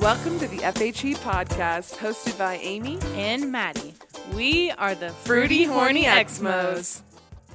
[0.00, 2.98] Welcome to the FHE podcast, hosted by Amy.
[3.14, 3.94] and Maddie.
[4.34, 7.00] We are the Fruity Horny Exmos.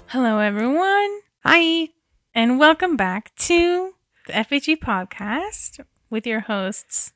[0.08, 1.90] Hello, everyone, Hi.
[2.34, 3.94] and welcome back to
[4.28, 7.14] the FHE podcast with your hosts,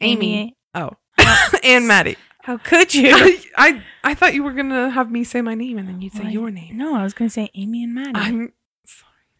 [0.00, 0.56] Amy.
[0.74, 2.16] Oh, uh, and Maddie.
[2.42, 3.10] How could you?
[3.14, 6.12] I, I I thought you were gonna have me say my name and then you'd
[6.12, 6.76] say Well, your name.
[6.76, 8.12] No, I was going to say Amy and Maddie.
[8.14, 8.52] I'm.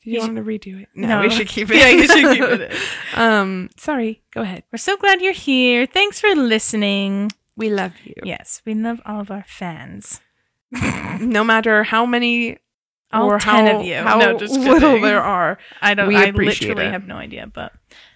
[0.03, 0.89] Do you, You want to redo it?
[0.95, 1.21] No, No.
[1.23, 1.77] we should keep it.
[1.77, 2.75] Yeah, you should keep it.
[3.19, 4.23] um, sorry.
[4.33, 4.63] Go ahead.
[4.73, 5.85] We're so glad you're here.
[5.87, 7.31] Thanks for listening.
[7.57, 8.15] We love you.
[8.25, 10.21] Yes, we love all of our fans.
[11.21, 12.57] No matter how many
[13.13, 13.97] All or 10 how, of you.
[13.97, 15.03] how No, just little kidding.
[15.03, 15.59] there are.
[15.83, 16.09] I don't.
[16.09, 16.93] We I literally it.
[16.93, 17.73] have no idea, but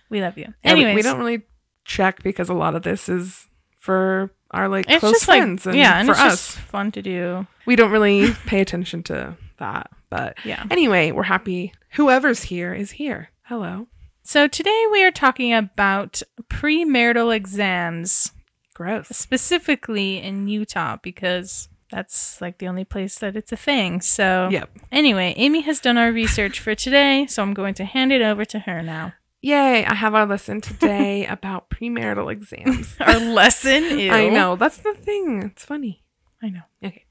[0.08, 0.54] we love you.
[0.64, 1.42] Yeah, we- we, don't really
[1.84, 5.78] check because a lot of this is for our like It's close friends like and
[5.78, 6.54] yeah, and for it's us.
[6.54, 7.46] just fun to do.
[7.66, 9.90] We don't really pay attention to that.
[10.14, 10.62] But Yeah.
[10.70, 13.30] anyway, we're happy whoever's here is here.
[13.46, 13.88] Hello.
[14.22, 18.30] So today we are talking about premarital exams,
[18.74, 19.08] Gross.
[19.08, 24.00] specifically in Utah, because that's like the only place that it's a thing.
[24.00, 24.70] So Yep.
[24.92, 28.44] anyway, Amy has done our research for today, so I'm going to hand it over
[28.44, 29.14] to her now.
[29.42, 32.94] Yay, I have our lesson today about premarital exams.
[33.00, 34.54] Our lesson is I know.
[34.54, 35.42] That's the thing.
[35.42, 36.04] It's funny.
[36.40, 36.62] I know.
[36.84, 37.03] Okay.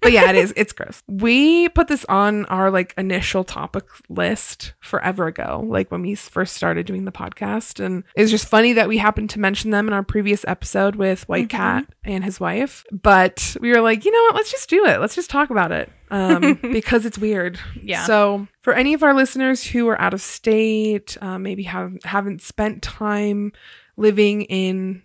[0.00, 0.52] But yeah, it is.
[0.56, 1.02] It's gross.
[1.08, 6.54] We put this on our like initial topic list forever ago, like when we first
[6.54, 7.82] started doing the podcast.
[7.84, 11.28] And it's just funny that we happened to mention them in our previous episode with
[11.28, 11.50] White Mhm.
[11.50, 12.84] Cat and his wife.
[12.92, 14.34] But we were like, you know what?
[14.34, 15.00] Let's just do it.
[15.00, 15.90] Let's just talk about it.
[16.10, 17.58] Um, because it's weird.
[17.82, 18.04] Yeah.
[18.04, 22.42] So, for any of our listeners who are out of state, uh, maybe have, haven't
[22.42, 23.52] spent time
[23.96, 25.02] living in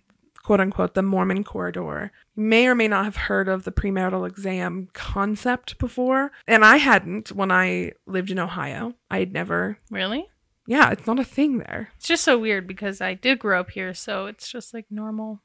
[0.49, 4.27] quote unquote the Mormon corridor, you may or may not have heard of the premarital
[4.27, 6.31] exam concept before.
[6.47, 8.95] And I hadn't when I lived in Ohio.
[9.11, 10.27] I had never, Really?
[10.65, 11.91] yeah, it's not a thing there.
[11.97, 15.43] It's just so weird because I did grow up here, so it's just like normal.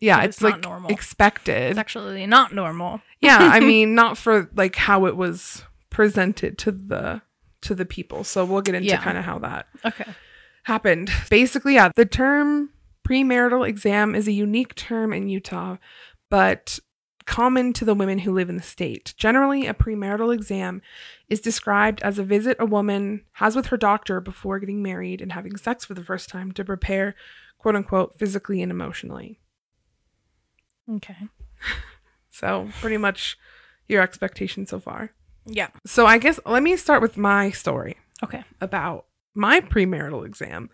[0.00, 0.90] Yeah, it's, it's not like normal.
[0.90, 1.70] expected.
[1.70, 3.02] It's actually not normal.
[3.20, 7.22] yeah, I mean, not for like how it was presented to the
[7.60, 8.24] to the people.
[8.24, 9.00] So we'll get into Yeah.
[9.00, 10.06] kind of how that Okay.
[10.64, 11.08] happened.
[11.30, 12.70] Basically, yeah, the term
[13.10, 15.76] premarital exam is a unique term in Utah,
[16.28, 16.78] but
[17.26, 19.14] common to the women who live in the state.
[19.16, 20.80] Generally, a premarital exam
[21.28, 25.32] is described as a visit a woman has with her doctor before getting married and
[25.32, 27.14] having sex for the first time to prepare,
[27.58, 29.40] quote unquote, physically and emotionally.
[30.88, 31.16] Okay.
[32.32, 33.36] So, pretty much
[33.86, 35.10] your expectation so far.
[35.44, 35.68] Yeah.
[35.84, 37.98] So, I guess let me start with my story.
[38.22, 38.44] Okay.
[38.62, 40.70] about my premarital exam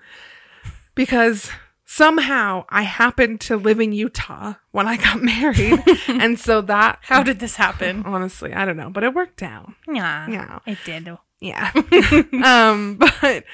[0.94, 1.50] because
[1.86, 5.82] somehow I happened to live in Utah when I got married.
[6.08, 8.02] and so that, How did this happen?
[8.04, 9.72] honestly, I don't know, but it worked out.
[9.88, 10.28] Yeah.
[10.28, 10.58] Yeah.
[10.66, 11.08] It did.
[11.40, 11.70] Yeah.
[12.44, 13.44] um, but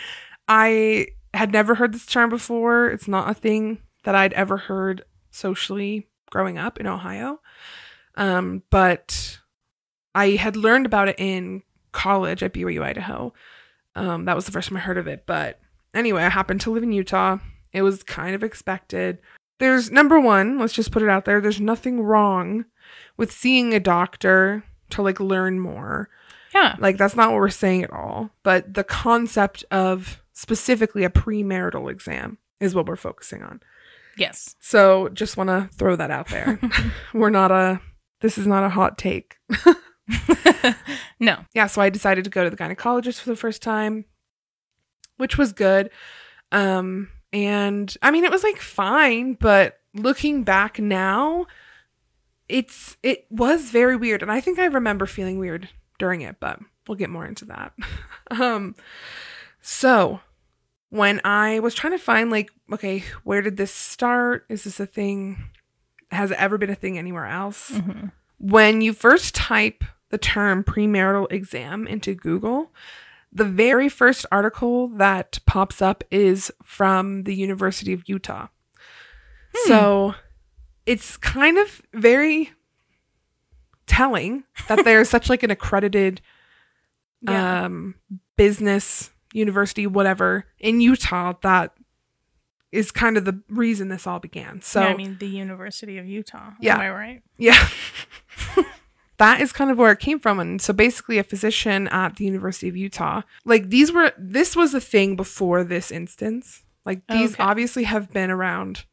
[0.49, 2.89] I had never heard this term before.
[2.89, 7.41] It's not a thing that I'd ever heard socially growing up in Ohio.
[8.17, 9.39] Um, but
[10.15, 11.63] I had learned about it in
[11.93, 13.33] college at BYU, Idaho.
[13.95, 15.25] Um, that was the first time I heard of it.
[15.27, 15.61] But
[15.95, 17.39] anyway, I happened to live in Utah.
[17.73, 19.19] It was kind of expected.
[19.59, 21.41] There's number one, let's just put it out there.
[21.41, 22.65] There's nothing wrong
[23.17, 26.09] with seeing a doctor to like learn more.
[26.55, 26.77] Yeah.
[26.79, 28.31] Like that's not what we're saying at all.
[28.43, 33.61] But the concept of specifically a premarital exam is what we're focusing on.
[34.17, 34.57] Yes.
[34.61, 36.61] So just want to throw that out there.
[37.15, 37.81] we're not a
[38.21, 39.37] this is not a hot take.
[41.21, 41.45] no.
[41.55, 44.05] yeah, so I decided to go to the gynecologist for the first time,
[45.17, 45.91] which was good.
[46.53, 51.47] Um and I mean it was like fine, but looking back now,
[52.49, 56.61] it's it was very weird and I think I remember feeling weird during it, but
[56.87, 57.73] we'll get more into that.
[58.31, 58.75] um
[59.61, 60.21] so
[60.91, 64.45] when I was trying to find like okay, where did this start?
[64.49, 65.51] Is this a thing?
[66.11, 67.69] Has it ever been a thing anywhere else?
[67.71, 68.09] hmm
[68.43, 72.73] when you first type the term premarital exam into Google,
[73.33, 78.49] the very first article that pops up is from the University of Utah.
[79.55, 79.69] Hmm.
[79.69, 80.15] So
[80.87, 82.51] it's kind of very
[83.87, 86.21] telling that there's such like an accredited
[87.23, 87.65] Yeah.
[87.65, 87.95] um
[88.37, 91.73] business university whatever in Utah that
[92.71, 94.61] is kind of the reason this all began.
[94.63, 96.53] So yeah, I mean, the University of Utah.
[96.59, 96.75] Yeah.
[96.77, 97.23] Am I right?
[97.37, 97.69] Yeah.
[99.23, 100.41] that is kind of where it came from.
[100.41, 104.75] And so basically a physician at the University of Utah, like these were this was
[104.75, 106.65] a thing before this instance.
[106.85, 107.43] Like these Okay.
[107.43, 108.85] obviously have been around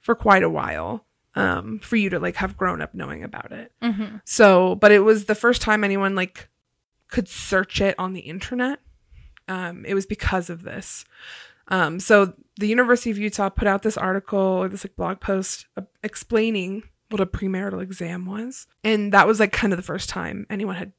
[0.00, 1.04] for quite a while.
[1.36, 3.72] Um, for you to like have grown up knowing about it.
[3.82, 4.18] Mm-hmm.
[4.24, 6.48] So, but it was the first time anyone like
[7.08, 8.78] could search it on the internet
[9.48, 11.04] um, it was because of this.
[11.68, 15.66] Um, so the University of Utah put out this article or this like blog post
[15.76, 16.82] uh, explaining
[17.14, 20.74] what a premarital exam was, and that was like kind of the first time anyone
[20.76, 20.92] had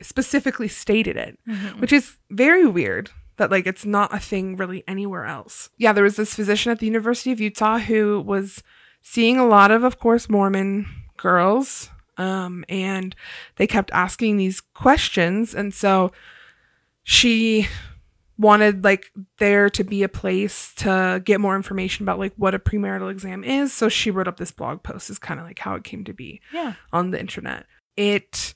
[0.00, 1.80] specifically stated it, Mhm.
[1.80, 5.70] which is very weird that like it's not a thing really anywhere else.
[5.76, 8.62] Yeah, there was this physician at the University of Utah who was
[9.02, 10.86] seeing a lot of of course Mormon
[11.16, 13.14] girls um and
[13.56, 16.10] they kept asking these questions and so
[17.02, 17.66] she
[18.38, 22.58] wanted like there to be a place to get more information about like what a
[22.58, 25.74] premarital exam is so she wrote up this blog post is kind of like how
[25.74, 26.74] it came to be Yeah.
[26.92, 27.66] on the internet.
[27.96, 28.54] It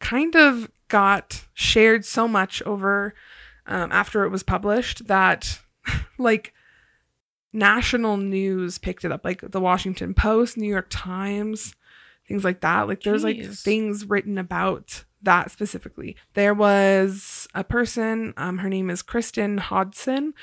[0.00, 3.14] kind of got shared so much over
[3.66, 5.58] um, after it was published that
[6.18, 6.54] like
[7.52, 11.74] national news picked it up, like the Washington Post, New York Times,
[12.26, 12.88] things like that.
[12.88, 16.16] Like there's like things written about that specifically.
[16.34, 20.34] There was a person, um, her name is Kristen Hodson.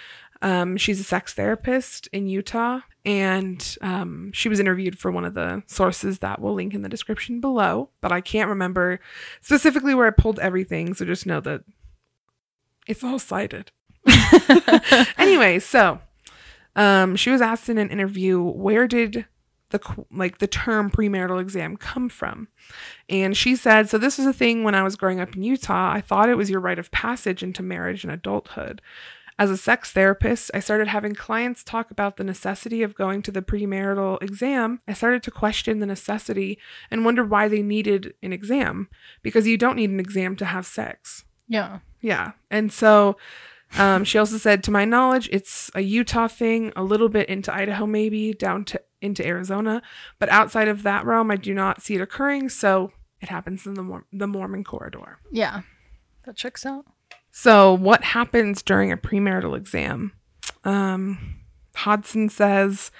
[0.42, 5.33] Um, she's a sex therapist in Utah, and um, she was interviewed for one of
[5.33, 7.89] the sources that we'll link in the description below.
[8.01, 9.00] But I can't remember
[9.42, 11.63] specifically where I pulled everything, so just know that
[12.88, 13.72] it's all cited.
[15.18, 16.00] anyway, so
[16.75, 19.25] um, she was asked in an interview, where did
[19.83, 22.48] the like the term premarital exam come from?
[23.10, 25.92] And she said, so this was a thing when I was growing up in Utah.
[25.92, 28.81] I thought it was your rite of passage into marriage and adulthood.
[29.38, 33.31] As a sex therapist, I started having clients talk about the necessity of going to
[33.31, 34.80] the premarital exam.
[34.88, 36.57] I started to question the necessity
[36.89, 38.88] and wonder why they needed an exam
[39.24, 41.25] because you don't need an exam to have sex.
[41.48, 41.80] yeah.
[42.01, 42.33] Yeah.
[42.51, 43.18] And so
[43.77, 47.54] um, she also said, to my knowledge, it's a Utah thing, a little bit into
[47.54, 49.81] Idaho, maybe down to into Arizona,
[50.18, 52.50] but outside of that realm, I do not see it occurring.
[52.50, 52.92] So
[53.22, 55.19] it happens in the Mor- the Mormon corridor.
[55.31, 55.62] Yeah.
[56.25, 56.86] That checks out.
[57.31, 60.13] So what happens during a premarital exam?
[60.63, 61.42] Um,
[61.75, 62.92] Hodson says,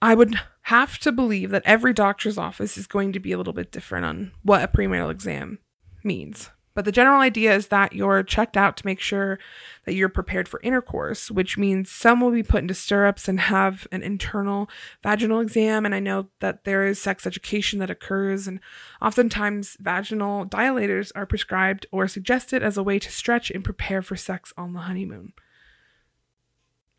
[0.00, 3.52] I would have to believe that every doctor's office is going to be a little
[3.52, 5.58] bit different on what a premarital exam
[6.02, 6.50] means.
[6.74, 9.38] But the general idea is that you're checked out to make sure
[9.84, 13.86] that you're prepared for intercourse, which means some will be put into stirrups and have
[13.92, 14.68] an internal
[15.02, 15.86] vaginal exam.
[15.86, 18.58] And I know that there is sex education that occurs, and
[19.00, 24.16] oftentimes vaginal dilators are prescribed or suggested as a way to stretch and prepare for
[24.16, 25.32] sex on the honeymoon.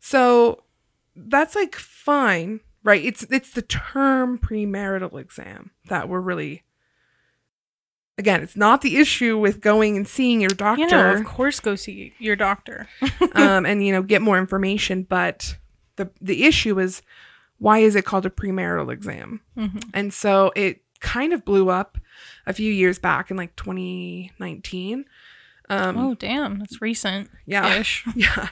[0.00, 0.62] So
[1.14, 3.04] that's like fine, right?
[3.04, 6.62] It's it's the term premarital exam that we're really
[8.18, 11.60] again, it's not the issue with going and seeing your doctor You know, of course,
[11.60, 12.88] go see your doctor.
[13.34, 15.56] um, and you know get more information, but
[15.96, 17.02] the the issue is
[17.58, 19.40] why is it called a premarital exam?
[19.56, 19.82] Mhm.
[19.94, 21.98] And so it kind of blew up
[22.46, 25.04] a few years back in like 2019.
[25.68, 26.58] Um, oh, damn.
[26.58, 27.82] That's recent yeah,
[28.14, 28.48] yeah,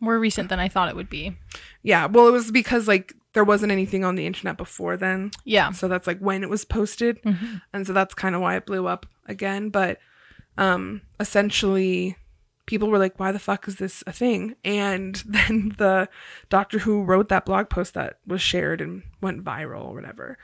[0.00, 1.36] More recent than I thought it would be.
[1.82, 2.06] yeah.
[2.06, 5.70] Well, it was because like there wasn't anything on the internet before then, Yeah.
[5.72, 7.22] so that's like when it was posted.
[7.22, 7.60] Mhm.
[7.72, 9.98] and so that's kind of why it blew up again but
[10.56, 12.16] um essentially
[12.66, 16.08] people were like why the fuck is this a thing and then the
[16.48, 20.38] doctor who wrote that blog post that was shared and went viral or whatever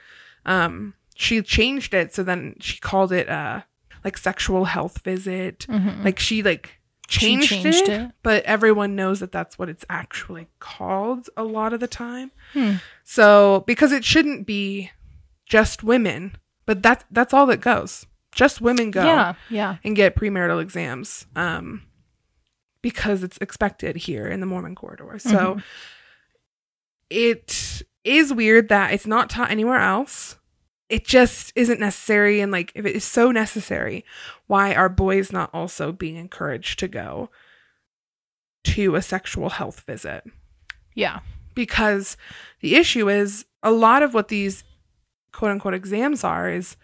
[0.46, 3.62] um she changed it so then she called it uh
[4.04, 6.04] like sexual health visit Mhm.
[6.04, 8.10] like she like changed, changed it, it.
[8.22, 12.74] but everyone knows that that's what it's actually called a lot of the time Hmm.
[13.04, 14.90] so because it shouldn't be
[15.46, 18.06] just women, but that's that's all that goes.
[18.32, 19.34] Just women go Yeah.
[19.50, 19.76] Yeah.
[19.84, 21.26] and get premarital exams.
[21.36, 21.82] Um
[22.82, 25.18] because it's expected here in the Mormon corridor.
[25.18, 25.62] So Mhm.
[27.10, 30.36] it is weird that it's not taught anywhere else.
[30.88, 34.04] It just isn't necessary and like if it is so necessary,
[34.46, 37.30] why are boys not also being encouraged to go
[38.64, 40.24] to a sexual health visit?
[40.94, 41.20] Yeah.
[41.54, 42.16] because
[42.60, 44.64] the issue is a lot of what these
[45.32, 46.76] quote unquote exams are is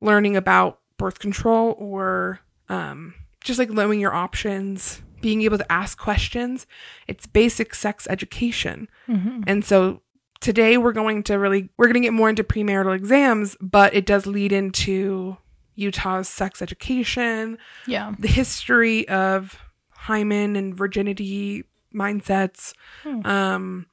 [0.00, 5.98] learning about birth control or um, just like knowing your options, being able to ask
[5.98, 6.66] questions.
[7.08, 8.88] It's basic sex education.
[9.08, 9.44] Mhm.
[9.46, 10.02] And so
[10.44, 14.04] today we're going to really we're going to get more into premarital exams, but it
[14.04, 15.36] does lead into
[15.74, 18.14] Utah's sex education, Yeah.
[18.18, 19.58] the history of
[19.90, 22.74] hymen and virginity mindsets
[23.04, 23.24] Hmm.
[23.24, 23.86] um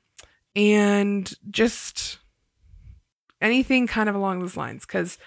[0.55, 2.17] and just
[3.39, 5.17] anything kind of along those lines because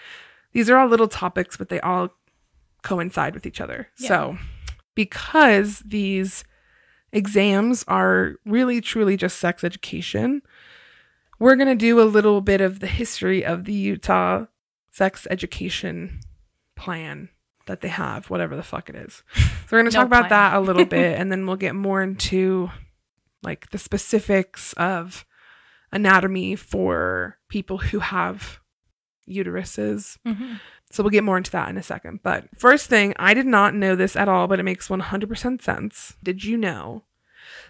[0.52, 2.10] these are all little topics but they all
[2.82, 4.08] coincide with each other Yeah.
[4.08, 4.38] so
[4.94, 6.44] because these
[7.12, 10.42] exams are really truly just sex education
[11.38, 14.46] we're going to do a little bit of the history of the utah
[14.90, 16.20] sex education
[16.76, 17.28] plan
[17.66, 19.22] that they have, whatever the fuck it is.
[19.34, 21.74] So we're going to No talk about that a little bit and then we'll get
[21.74, 22.70] more into
[23.42, 25.24] like the specifics of
[25.92, 28.60] anatomy for people who have
[29.28, 30.18] uteruses.
[30.26, 30.60] Mhm.
[30.90, 32.20] So we'll get more into that in a second.
[32.22, 36.14] But first thing, I did not know this at all, but it makes 100% sense.
[36.22, 37.04] Did you know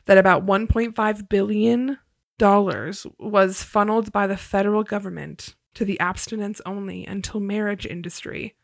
[0.06, 1.98] that about 1.5 billion
[2.38, 8.54] dollars was funneled by the federal government to the abstinence only until marriage industry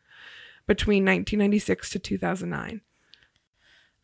[0.67, 2.81] between 1996 to 2009?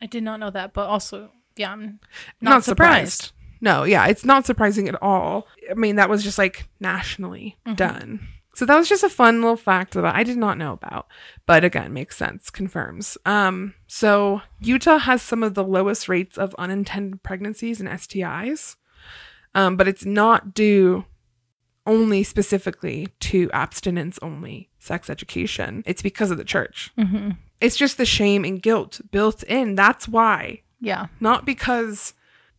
[0.02, 2.00] I did not know that, but also, yeah, I'm
[2.42, 3.14] Not, not, surprised.
[3.24, 3.34] surprised.
[3.62, 5.48] No, yeah, it's not surprising at all.
[5.70, 7.76] I mean, that was just like nationally Mhm.
[7.76, 8.28] done.
[8.54, 11.08] So that was just a fun little fact that I did not know about.
[11.46, 13.18] But again, makes sense, confirms.
[13.26, 18.76] Um, so Utah has some of the lowest rates of unintended pregnancies and STIs.
[19.56, 21.06] Um, but it's not due
[21.86, 25.84] only specifically to abstinence only sex education.
[25.86, 26.92] It's because of the church.
[26.98, 29.76] hmm It's just the shame and guilt built in.
[29.76, 31.08] That's why Yeah.
[31.20, 32.14] not because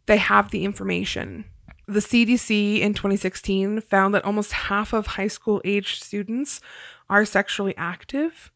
[0.07, 1.45] they have the information.
[1.87, 6.61] The CDC in 2016 found that almost half of high school age students
[7.09, 8.51] are sexually active,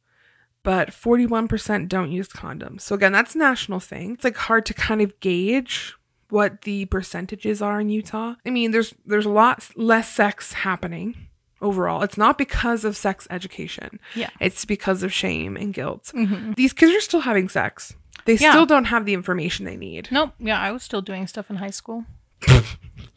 [0.62, 2.81] but 41% don't use condoms.
[2.83, 4.12] So again, that's a national thing.
[4.15, 5.95] It's like hard to kind of gauge
[6.33, 8.35] what the percentages are in Utah.
[8.47, 11.29] I mean, there's there's a lot less sex happening
[11.61, 12.03] overall.
[12.03, 14.01] It's not because of sex education.
[14.17, 14.31] Yeah.
[14.41, 16.11] It's because of shame and guilt.
[16.15, 17.95] hmm These kids are still having sex.
[18.25, 18.51] They Yeah.
[18.53, 20.09] still don't have the information they need.
[20.11, 20.33] Nope.
[20.39, 22.05] Yeah, I was still doing stuff in high school.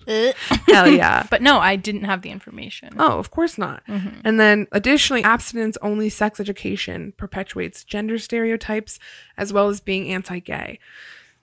[0.08, 1.26] Hell yeah.
[1.30, 2.90] But no, I didn't have the information.
[3.00, 3.82] Oh, of course not.
[3.88, 4.22] Mhm.
[4.24, 9.00] And then additionally, abstinence only sex education perpetuates gender stereotypes
[9.38, 10.80] as well as being anti gay.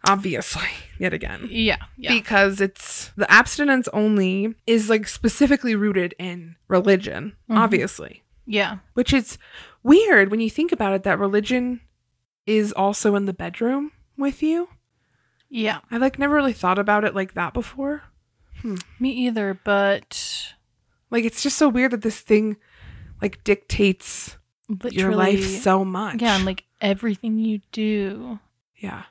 [0.06, 0.68] Obviously,
[0.98, 1.48] yet again.
[1.50, 1.76] Yeah.
[1.96, 2.12] Yeah.
[2.12, 7.56] Because it's the abstinence only is like specifically rooted in religion, Mhm.
[7.58, 8.78] obviously, yeah.
[8.94, 9.38] which is
[9.82, 11.80] weird when you think about it that religion
[12.46, 14.68] is also in the bedroom with you.
[15.48, 15.80] Yeah.
[15.90, 18.02] I like never really thought about it like that before.
[18.98, 20.54] Me either, but
[21.10, 22.56] Like it's just so weird that this thing
[23.20, 24.36] like dictates
[24.68, 26.22] literally your life so much.
[26.22, 28.38] Yeah, and like everything you do.
[28.76, 29.02] yeah,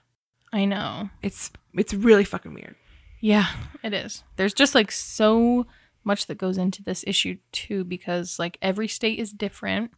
[0.53, 1.09] I know.
[1.21, 2.75] it's it's really fucking weird.
[3.19, 3.47] Yeah,
[3.83, 4.23] it is.
[4.35, 5.65] There's just like so
[6.03, 9.91] much that goes into this issue too because like every state is different.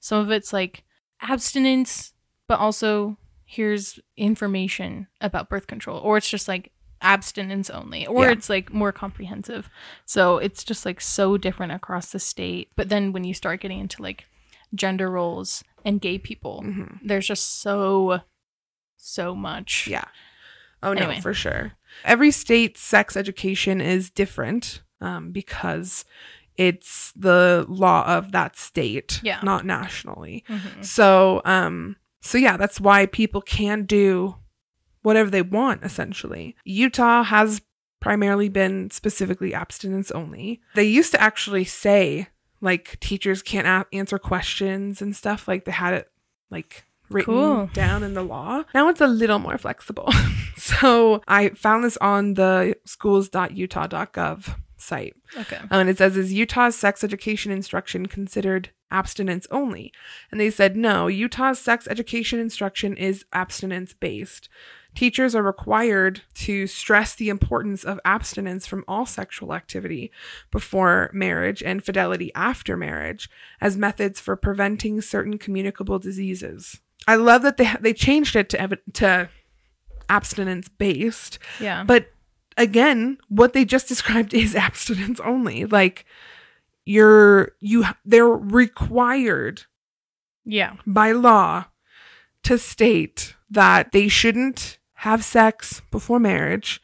[0.00, 0.84] Some of it's like
[1.22, 2.12] abstinence,
[2.46, 8.32] but also here's information about birth control or it's just like abstinence only or Yeah.
[8.32, 9.70] it's like more comprehensive.
[10.04, 12.68] So it's just like so different across the state.
[12.76, 14.26] But then when you start getting into like
[14.74, 18.20] gender roles and gay people, hmm there's just so
[18.98, 19.86] so much.
[19.86, 20.04] Yeah.
[20.82, 21.20] Oh no, Anyway.
[21.20, 21.72] for sure.
[22.04, 26.04] Every state's sex education is different um, because
[26.56, 29.40] it's the law of that state, Yeah.
[29.42, 30.44] not nationally.
[30.48, 30.84] Mhm.
[30.84, 34.36] So, um, so yeah, that's why people can do
[35.02, 35.82] whatever they want.
[35.84, 37.62] Essentially, Utah has
[38.00, 40.60] primarily been specifically abstinence only.
[40.74, 42.28] They used to actually say
[42.60, 45.46] like teachers can't a- answer questions and stuff.
[45.48, 46.10] Like they had it
[46.50, 47.70] like written Cool.
[47.72, 48.64] down in the law.
[48.74, 50.10] Now it's a little more flexible.
[50.56, 55.16] so I found this on the schools.utah.gov site.
[55.36, 55.56] Okay.
[55.56, 59.92] Um, and it says, is Utah's sex education instruction considered abstinence only?
[60.30, 64.48] And they said, no, Utah's sex education instruction is abstinence based.
[64.94, 70.10] Teachers are required to stress the importance of abstinence from all sexual activity
[70.50, 73.28] before marriage and fidelity after marriage
[73.60, 76.80] as methods for preventing certain communicable diseases.
[77.08, 79.28] I love that they they changed it to ev- to
[80.08, 81.84] abstinence based Yeah.
[81.84, 82.10] but
[82.56, 85.64] again, what they just described is abstinence only.
[85.64, 86.04] Like
[86.84, 89.64] you're you they're required
[90.44, 90.74] yeah.
[90.86, 91.64] by law
[92.44, 96.80] to state that they shouldn't have sex before marriage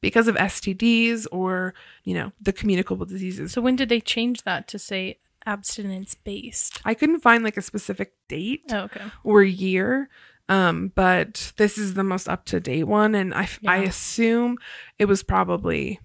[0.00, 3.52] because of STDs or, you know, the communicable diseases.
[3.52, 6.80] So when did they change that to say abstinence based?
[6.84, 9.02] I couldn't find like a specific date Oh, okay.
[9.24, 10.08] or year.
[10.50, 13.76] Um, but this is the most up to date one, and I, Yeah.
[13.80, 14.56] assume
[14.98, 16.00] it was probably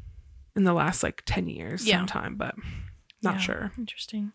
[0.56, 1.98] in the last like 10 years Yeah.
[2.00, 2.56] sometime, but
[3.22, 3.40] not Yeah.
[3.40, 3.72] sure.
[3.78, 4.34] Interesting.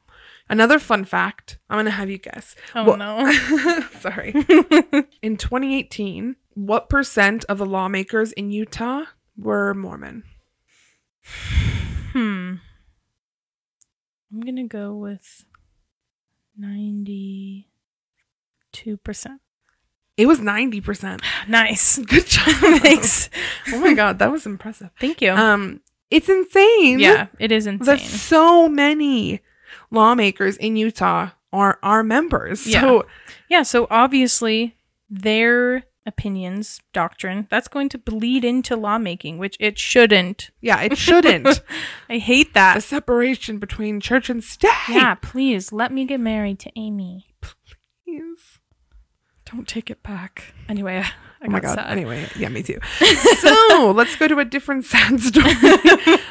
[0.48, 2.56] Another fun fact I'm gonna have you guess.
[2.74, 3.30] Oh Well- no.
[4.00, 4.30] Sorry.
[5.22, 9.04] In 2018, what percent of the lawmakers in Utah
[9.36, 10.24] were Mormon?
[12.12, 12.54] hmm.
[14.32, 15.44] I'm gonna go with
[16.56, 17.66] ninety-two
[18.98, 19.40] percent.
[20.16, 21.20] It was 90%.
[21.48, 21.98] Nice.
[22.00, 22.46] Good job.
[22.82, 23.30] Thanks.
[23.72, 24.90] oh my god, that was impressive.
[25.00, 25.30] Thank you.
[25.30, 25.80] Um,
[26.10, 26.98] it's insane.
[26.98, 27.86] yeah, it is insane.
[27.86, 29.40] There's so many
[29.92, 32.66] lawmakers in Utah are our members.
[32.66, 32.80] Yeah.
[32.80, 33.06] So
[33.48, 34.74] Yeah, so obviously
[35.08, 40.50] their opinions, doctrine, that's going to bleed into lawmaking, which it shouldn't.
[40.60, 41.60] yeah, it shouldn't.
[42.08, 42.74] I hate that.
[42.74, 44.72] the separation between church and state.
[44.88, 47.26] Yeah, please let me get married to Amy.
[47.40, 48.58] Please.
[49.54, 50.54] Don't take it back.
[50.68, 51.04] Anyway,
[51.40, 51.76] I Oh my god.
[51.76, 51.90] sad.
[51.90, 52.78] Anyway, yeah, me too.
[53.40, 55.52] so let's go to a different sad story.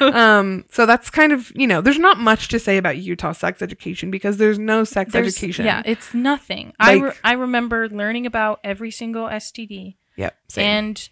[0.12, 3.62] um, so that's kind of you know, there's not much to say about Utah sex
[3.62, 5.64] education because there's no sex There's- education.
[5.64, 6.72] Yeah, it's nothing.
[6.78, 10.36] I re- I remember learning about every single STD, Yep.
[10.48, 10.64] Same.
[10.66, 11.08] and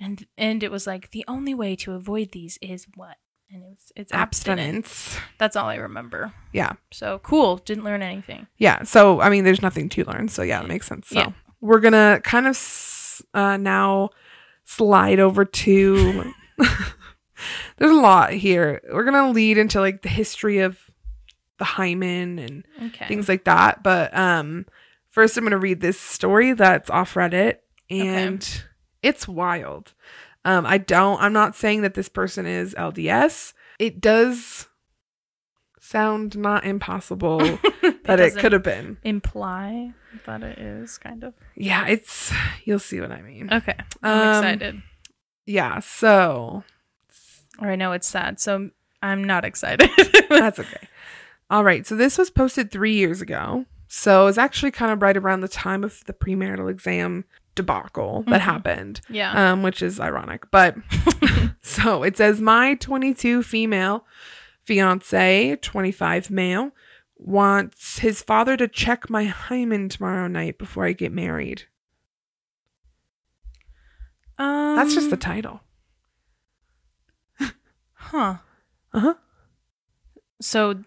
[0.00, 3.16] and and it was like the only way to avoid these is what,
[3.50, 4.86] and it's it's abstinence.
[4.86, 5.16] abstinence.
[5.38, 6.32] That's all I remember.
[6.52, 6.72] Yeah.
[6.92, 7.56] So cool.
[7.58, 8.46] Didn't learn anything.
[8.58, 8.82] Yeah.
[8.84, 10.28] So I mean, there's nothing to learn.
[10.28, 11.08] So yeah, it makes sense.
[11.08, 11.32] So Yeah.
[11.60, 12.56] we're gonna kind of
[13.34, 14.10] uh, now
[14.64, 16.32] slide over to.
[17.78, 18.80] there's a lot here.
[18.92, 20.78] We're gonna lead into like the history of
[21.58, 23.06] the hymen and Okay.
[23.06, 23.82] things like that.
[23.82, 24.66] But um,
[25.10, 27.58] first, I'm gonna read this story that's off Reddit,
[27.90, 28.64] and
[29.02, 29.92] it's wild.
[30.44, 31.20] Um, I don't.
[31.20, 33.52] I'm not saying that this person is LDS.
[33.78, 34.68] It does
[35.84, 37.38] sound not impossible
[37.82, 38.96] that it doesn't could have been.
[39.04, 39.92] imply
[40.26, 42.32] that it is kind of Yeah, it's.
[42.64, 43.52] You'll see what I mean.
[43.52, 43.76] okay.
[44.02, 44.82] I'm Um, excited.
[45.46, 45.80] Yeah.
[45.80, 46.64] So
[47.60, 48.70] Or I know it's sad, so
[49.02, 49.90] I'm not excited.
[50.30, 50.88] that's okay.
[51.50, 51.86] All right.
[51.86, 53.66] So this was posted three years ago.
[53.86, 57.24] So it's actually kind of right around the time of the premarital exam
[57.54, 58.44] debacle that Mhm.
[58.44, 59.00] happened.
[59.08, 59.52] yeah.
[59.52, 60.50] um, which is ironic.
[60.50, 60.76] But
[61.62, 64.04] so it says my 22 female
[64.64, 66.70] fiance, 25 male,
[67.16, 71.64] wants his father to check my hymen tomorrow night before I get married.
[74.38, 75.60] um, That's just the title.
[77.94, 78.36] huh.
[78.92, 79.14] Uh huh.
[80.40, 80.82] So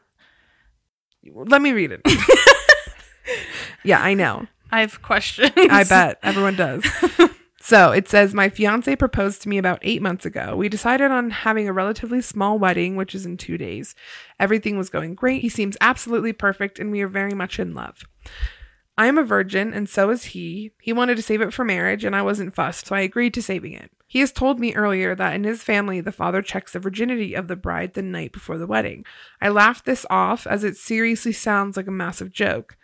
[1.23, 2.01] Let me read it.
[3.83, 4.47] yeah, I know.
[4.71, 5.51] I have questions.
[5.55, 6.85] I bet everyone does.
[7.67, 10.55] So it says, My fiance proposed to me about eight months ago.
[10.55, 13.93] We decided on having a relatively small wedding, which is in two days.
[14.39, 15.41] Everything was going great.
[15.41, 18.05] He seems absolutely perfect, and we are very much in love.
[18.97, 20.71] I am a virgin, and so is he.
[20.79, 23.41] He wanted to save it for marriage, and I wasn't fussed, so I agreed to
[23.41, 23.91] saving it.
[24.07, 27.49] He has told me earlier that in his family, the father checks the virginity of
[27.49, 29.03] the bride the night before the wedding.
[29.41, 32.77] I laughed this off as it seriously sounds like a massive joke.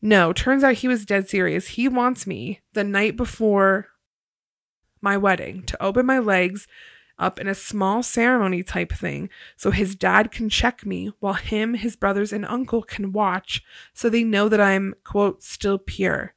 [0.00, 1.68] No, turns out he was dead serious.
[1.68, 3.88] He wants me the night before
[5.04, 6.66] my wedding to open my legs
[7.16, 11.74] up in a small ceremony type thing so his dad can check me while him,
[11.74, 13.62] his brothers, and uncle can watch
[13.92, 16.34] so they know that I'm, quote, still pure.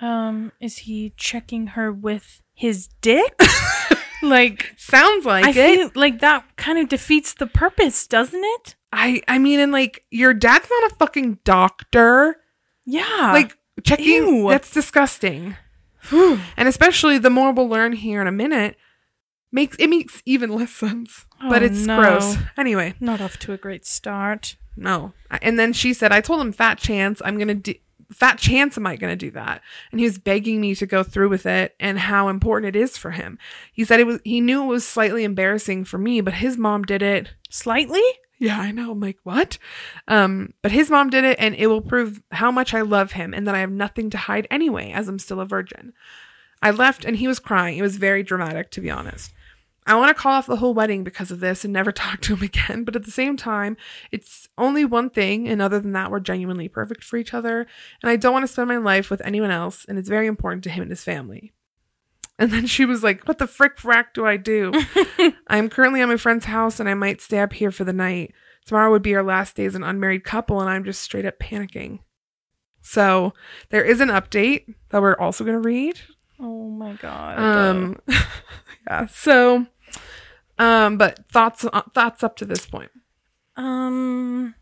[0.00, 3.40] um, is he checking her with his dick?
[4.22, 5.96] like Sounds like I it.
[5.96, 8.76] like that kind of defeats the purpose, doesn't it?
[8.92, 12.36] I I mean, and like your dad's not a fucking doctor.
[12.84, 13.30] Yeah.
[13.32, 14.48] like checking Ew.
[14.48, 15.56] that's disgusting.
[16.56, 18.76] and especially the more we'll learn here in a minute
[19.52, 21.24] makes it makes even less sense.
[21.42, 21.98] Oh, but Oh, it's no.
[21.98, 22.36] gross.
[22.56, 24.56] Anyway, not off to a great start.
[24.76, 25.12] no.
[25.42, 27.74] And then she said, I told him fat chance I'm gonna do
[28.12, 29.60] fat chance am I gonna do that?
[29.90, 32.96] And he was begging me to go through with it and how important it is
[32.96, 33.38] for him.
[33.72, 36.84] He said it was he knew it was slightly embarrassing for me, but his mom
[36.84, 38.02] did it Slightly?
[38.38, 38.92] Yeah, I know.
[38.92, 39.58] I'm like, what?
[40.06, 43.34] Um, but his mom did it, and it will prove how much I love him
[43.34, 45.92] and that I have nothing to hide anyway, as I'm still a virgin.
[46.62, 47.78] I left, and he was crying.
[47.78, 49.32] It was very dramatic, to be honest.
[49.86, 52.36] I want to call off the whole wedding because of this and never talk to
[52.36, 53.76] him again, but at the same time,
[54.12, 57.66] it's only one thing, and other than that, we're genuinely perfect for each other,
[58.02, 60.62] and I don't want to spend my life with anyone else, and it's very important
[60.64, 61.52] to him and his family.
[62.38, 64.72] And then she was like, What the frick frack do I do?
[65.48, 68.32] I'm currently at my friend's house and I might stay up here for the night.
[68.64, 71.38] Tomorrow would be our last day as an unmarried couple, and I'm just straight up
[71.38, 72.00] panicking.
[72.82, 73.32] So
[73.70, 75.98] there is an update that we're also going to read.
[76.38, 77.38] Oh my god.
[77.38, 77.98] Um,
[78.86, 79.06] yeah.
[79.06, 79.66] So,
[80.58, 82.90] um, but thoughts uh, thoughts up to this point.
[83.56, 84.54] Um,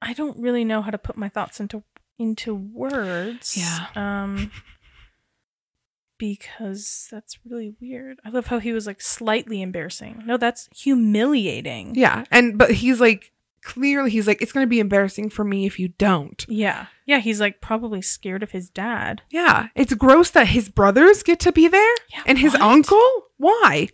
[0.00, 1.84] I don't really know how to put my thoughts into
[2.18, 3.56] into words.
[3.56, 3.86] Yeah.
[3.94, 4.50] Um,
[6.18, 8.18] because that's really weird.
[8.24, 10.22] I love how he was like slightly embarrassing.
[10.26, 11.94] No, that's humiliating.
[11.94, 15.66] Yeah, and but he's like clearly he's like it's going to be embarrassing for me
[15.66, 16.44] if you don't.
[16.48, 16.86] Yeah.
[17.06, 17.18] Yeah.
[17.18, 19.22] He's like probably scared of his dad.
[19.30, 22.22] Yeah, it's gross that his brothers get to be there Yeah.
[22.26, 22.62] and his what?
[22.62, 23.10] uncle.
[23.36, 23.88] Why?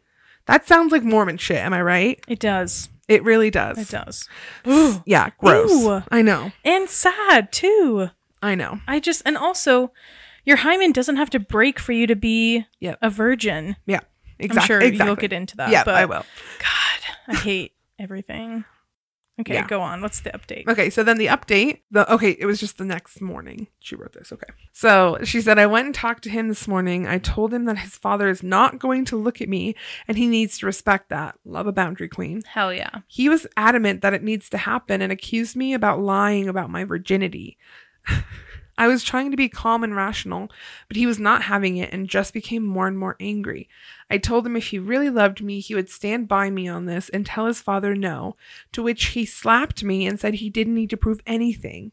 [0.47, 1.57] That sounds like Mormon shit.
[1.59, 2.23] Am I right?
[2.29, 2.89] It does.
[3.09, 3.79] It really does.
[3.79, 4.29] It does.
[4.67, 5.03] Ooh.
[5.07, 5.71] Yeah, gross.
[5.71, 6.03] Ew.
[6.11, 6.53] I know.
[6.65, 8.09] And sad too.
[8.43, 8.81] I know.
[8.87, 9.93] I just and also
[10.45, 12.99] your hymen doesn't have to break for you to be Yep.
[13.03, 13.77] a virgin.
[13.87, 14.01] Yeah.
[14.39, 14.61] Exactly.
[14.61, 15.07] I'm sure exactly.
[15.07, 15.71] you'll get into that.
[15.71, 16.25] Yeah, but I will.
[16.59, 18.65] God, I hate everything.
[19.41, 19.67] Okay, Yeah.
[19.67, 20.01] go on.
[20.01, 20.69] What's the update?
[20.69, 23.67] Okay, so then the update, the okay, it was just the next morning.
[23.81, 24.33] She wrote this.
[24.33, 24.47] Okay.
[24.73, 27.09] So she said, I went and talked to him this morning.
[27.09, 29.75] I told him that his father is not going to look at me
[30.07, 31.35] and he needs to respect that.
[31.45, 32.43] Love a boundary queen.
[32.47, 33.01] Hell yeah.
[33.09, 36.85] He was adamant that it needs to happen and accused me about lying about my
[36.85, 37.59] virginity.
[38.77, 40.51] I was trying to be calm and rational,
[40.89, 43.69] but he was not having it and just became more and more angry.
[44.11, 47.09] I told him if he really loved me, he would stand by me on this
[47.09, 48.37] and tell his father no,
[48.73, 51.93] to which he slapped me and said he didn't need to prove anything.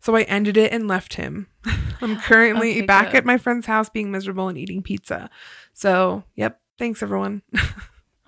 [0.00, 1.46] So I ended it and left him.
[2.00, 3.18] I'm currently Okay, back good.
[3.18, 5.28] at my friend's house being miserable and eating pizza.
[5.74, 6.60] So, yep.
[6.78, 7.42] Thanks, everyone.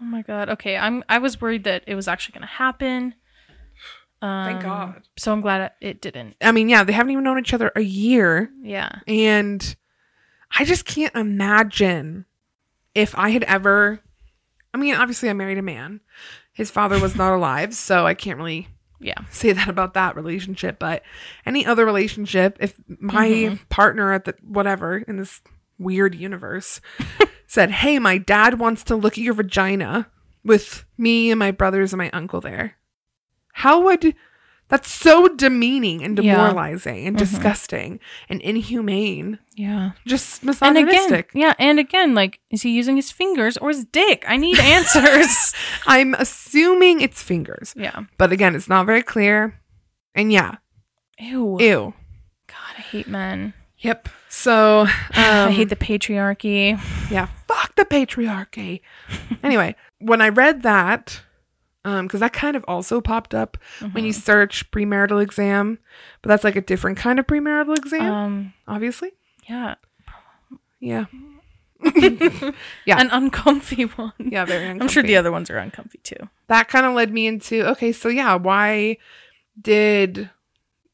[0.01, 0.49] Oh my god.
[0.49, 3.15] Okay, I'm I was worried that it was actually going to happen.
[4.23, 5.03] Um, Thank God.
[5.19, 6.37] So I'm glad it didn't.
[6.41, 8.51] I mean, yeah, they haven't even known each other a year.
[8.63, 8.91] Yeah.
[9.09, 9.75] And
[10.57, 12.25] I just can't imagine
[12.95, 14.01] if I had ever.
[14.73, 16.01] I mean, obviously, I married a man.
[16.53, 18.69] His father was not alive, so I can't really
[19.01, 19.19] Yeah.
[19.31, 20.79] say that about that relationship.
[20.79, 21.03] But
[21.45, 23.69] any other relationship, if my Mhm.
[23.71, 25.41] partner at the whatever in this
[25.79, 26.81] weird universe
[27.49, 30.09] said, Hey, my dad wants to look at your vagina
[30.45, 32.77] with me and my brothers and my uncle there,
[33.53, 34.15] how would
[34.69, 36.33] that's so demeaning and Yeah.
[36.37, 37.19] demoralizing and Mhm.
[37.19, 39.39] disgusting and inhumane.
[39.55, 39.91] Yeah.
[40.07, 41.31] Just And again, misogynistic.
[41.35, 44.25] yeah, and again, like, is he using his fingers or his dick?
[44.27, 45.53] I need answers.
[45.87, 48.05] I'm assuming it's fingers, yeah.
[48.17, 49.61] but again, it's not very clear.
[50.15, 50.57] And yeah,
[51.19, 51.59] Ew.
[51.61, 51.93] ew.
[52.47, 53.53] God, I hate men.
[53.81, 54.09] Yep.
[54.31, 56.81] So um, I hate the patriarchy.
[57.11, 57.27] yeah.
[57.47, 58.81] Fuck the patriarchy.
[59.43, 61.21] anyway, when I read that,
[61.85, 63.57] um, because that kind of also popped up
[63.93, 64.23] when you Mhm.
[64.23, 65.79] search premarital exam,
[66.23, 69.13] but that's like a different kind of premarital exam, um, obviously.
[69.49, 69.75] yeah,
[70.81, 71.07] Yeah.
[72.85, 73.01] Yeah.
[73.01, 74.13] an uncomfy one.
[74.19, 74.69] Yeah, very.
[74.69, 76.29] I'm sure the other ones are uncomfy too.
[76.49, 78.99] that kind of led me into okay, so yeah, why
[79.61, 80.31] did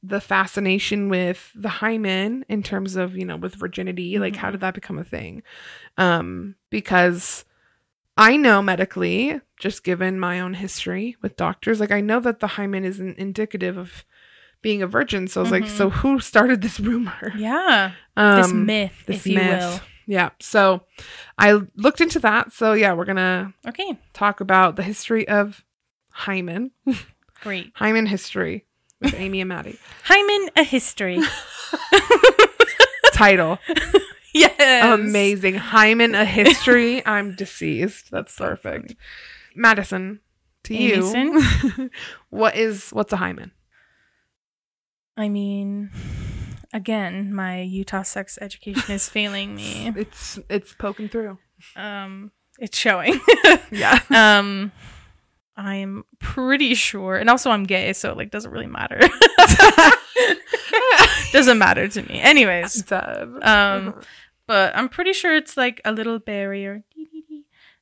[0.03, 4.53] the fascination with the hymen in terms of, you know, with virginity, like how Mhm.
[4.53, 5.42] did that become a thing?
[5.98, 7.44] Um because
[8.19, 12.49] I know medically, just given my own history with doctors, like I know that the
[12.49, 14.05] hymen isn't indicative of
[14.61, 15.29] being a virgin.
[15.29, 15.69] So I was like, Mhm.
[15.77, 17.33] so who started this rumor?
[17.37, 19.83] Yeah, Um, this myth, this if you myth.
[20.07, 20.31] Yeah.
[20.41, 20.83] So
[21.39, 22.53] I looked into that.
[22.53, 23.55] So yeah, we're gonna.
[23.67, 25.65] Okay, talk about the history of
[26.11, 26.73] hymen.
[27.43, 27.71] great.
[27.75, 28.65] Hymen history
[29.01, 29.79] with Amy and Maddie.
[30.05, 31.21] Hymen, a history.
[33.13, 33.59] Title
[34.38, 35.55] yes, amazing.
[35.55, 37.05] Hymen a history.
[37.07, 38.11] I'm deceased.
[38.11, 38.94] That's so perfect.
[39.55, 40.20] Madison,
[40.64, 41.90] to you, Amyson?
[42.31, 43.53] what is what's a hymen?
[45.16, 45.90] I mean,
[46.72, 49.92] again, my Utah sex education is failing me.
[49.96, 51.38] It's it's poking through.
[51.74, 53.20] Um, it's showing.
[53.70, 54.01] Yeah.
[54.11, 54.70] um,
[55.57, 59.01] I'm pretty sure, and also I'm gay, so it like doesn't really matter.
[61.33, 62.20] doesn't matter to me.
[62.20, 64.01] Anyways, Um,
[64.49, 66.83] but I'm pretty sure it's like a little barrier.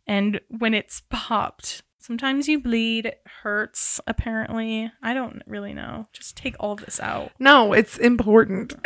[0.07, 4.91] And when it's popped, sometimes you bleed, it hurts, apparently.
[5.03, 6.07] I don't really know.
[6.13, 7.33] Just take all this out.
[7.39, 8.75] no, it's important.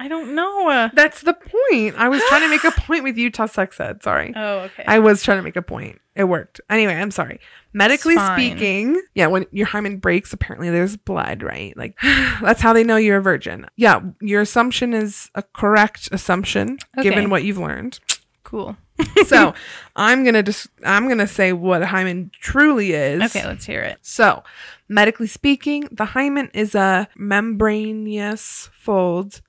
[0.00, 0.90] I don't know.
[0.94, 1.96] That's the point.
[1.96, 4.02] I was trying to make a point with Utah sex ed.
[4.02, 4.32] Sorry.
[4.36, 4.84] oh, okay.
[4.86, 6.00] I was trying to make a point.
[6.14, 6.60] It worked.
[6.68, 7.38] Anyway, I'm sorry.
[7.72, 11.76] Medically speaking, yeah, when your hymen breaks, apparently there's blood, right?
[11.76, 13.66] Like that's how they know you're a virgin.
[13.76, 17.08] Yeah, your assumption is a correct assumption Okay.
[17.08, 18.00] given what you've learned.
[18.42, 18.76] cool.
[19.26, 19.54] so,
[19.96, 23.22] I'm going to just I'm to say what a hymen truly is.
[23.22, 23.98] Okay, let's hear it.
[24.02, 24.42] So,
[24.88, 29.40] medically speaking, the hymen is a membranous fold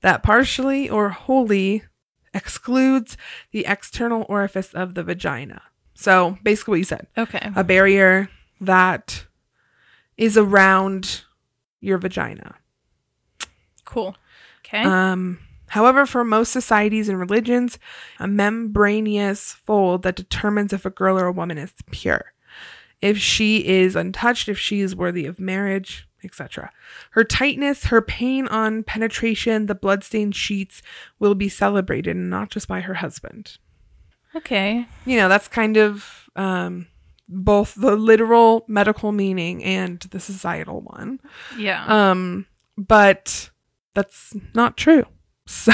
[0.00, 1.84] that partially or wholly
[2.32, 3.16] excludes
[3.52, 5.62] the external orifice of the vagina.
[5.94, 7.50] So, basically, what you said Okay.
[7.54, 9.26] a barrier that
[10.16, 11.22] is around
[11.80, 12.56] your vagina.
[13.84, 14.16] Cool.
[14.64, 14.82] Okay.
[14.82, 15.38] Um,
[15.70, 17.78] however, for most societies and religions,
[18.18, 22.32] a membranous fold that determines if a girl or a woman is pure,
[23.00, 26.70] if she is untouched, if she is worthy of marriage, etc.
[27.12, 30.82] Her tightness, her pain on penetration, the bloodstained sheets
[31.18, 33.58] will be celebrated, and not just by her husband.
[34.36, 34.86] okay.
[35.06, 36.86] You know, that's kind of um,
[37.28, 41.20] both the literal medical meaning and the societal one.
[41.56, 41.84] Yeah.
[42.10, 43.50] Um, but
[43.94, 45.04] that's not true.
[45.50, 45.72] So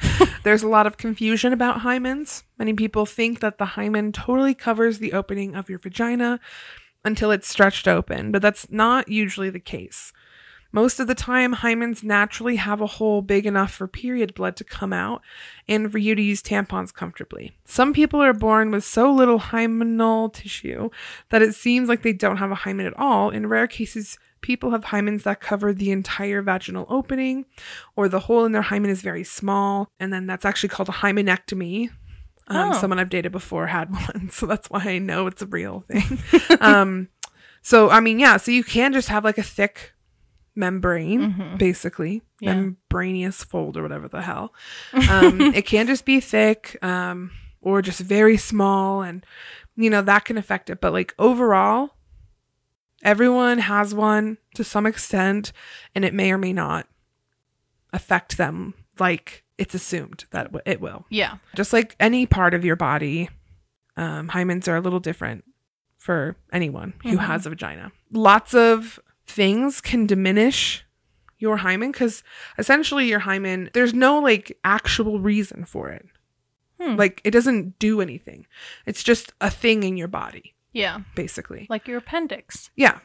[0.44, 2.44] there's a lot of confusion about hymens.
[2.58, 6.38] Many people think that the hymen totally covers the opening of your vagina
[7.04, 10.12] until it's stretched open, but that's not usually the case.
[10.70, 14.64] Most of the time, hymens naturally have a hole big enough for period blood to
[14.64, 15.22] come out
[15.68, 17.52] and for you to use tampons comfortably.
[17.64, 20.90] Some people are born with so little hymenal tissue
[21.30, 23.30] that it seems like they don't have a hymen at all.
[23.30, 27.44] In rare cases, people have hymens that cover the entire vaginal opening,
[27.96, 30.92] or the hole in their hymen is very small, and then that's actually called a
[30.92, 31.90] hymenectomy.
[32.48, 32.78] Um, Oh.
[32.80, 36.18] Someone I've dated before had one, so that's why I know it's a real thing.
[36.60, 37.08] um,
[37.60, 39.92] so I mean, yeah, so you can just have like a thick
[40.54, 41.58] membrane, Mhm.
[41.58, 42.54] basically Yeah.
[42.54, 44.54] membranous fold or whatever the hell.
[45.10, 49.26] Um, it can just be thick, um, or just very small, and
[49.74, 50.80] you know that can affect it.
[50.80, 51.95] But like overall,
[53.06, 55.52] everyone has one to some extent,
[55.94, 56.86] and it may or may not
[57.92, 58.74] affect them.
[58.98, 61.36] Like it's assumed that it will Yeah.
[61.54, 63.30] just like any part of your body,
[63.96, 65.44] um, hymens are a little different
[65.98, 67.26] for anyone who Mhm.
[67.26, 67.92] has a vagina.
[68.12, 70.84] Lots of things can diminish
[71.38, 72.22] your hymen because
[72.58, 76.06] essentially your hymen, there's no like actual reason for it.
[76.80, 76.96] Hmm.
[76.96, 78.46] Like it doesn't do anything.
[78.84, 81.00] It's just a thing in your body, Yeah.
[81.14, 81.66] basically.
[81.70, 82.70] Like your appendix.
[82.76, 82.98] Yeah.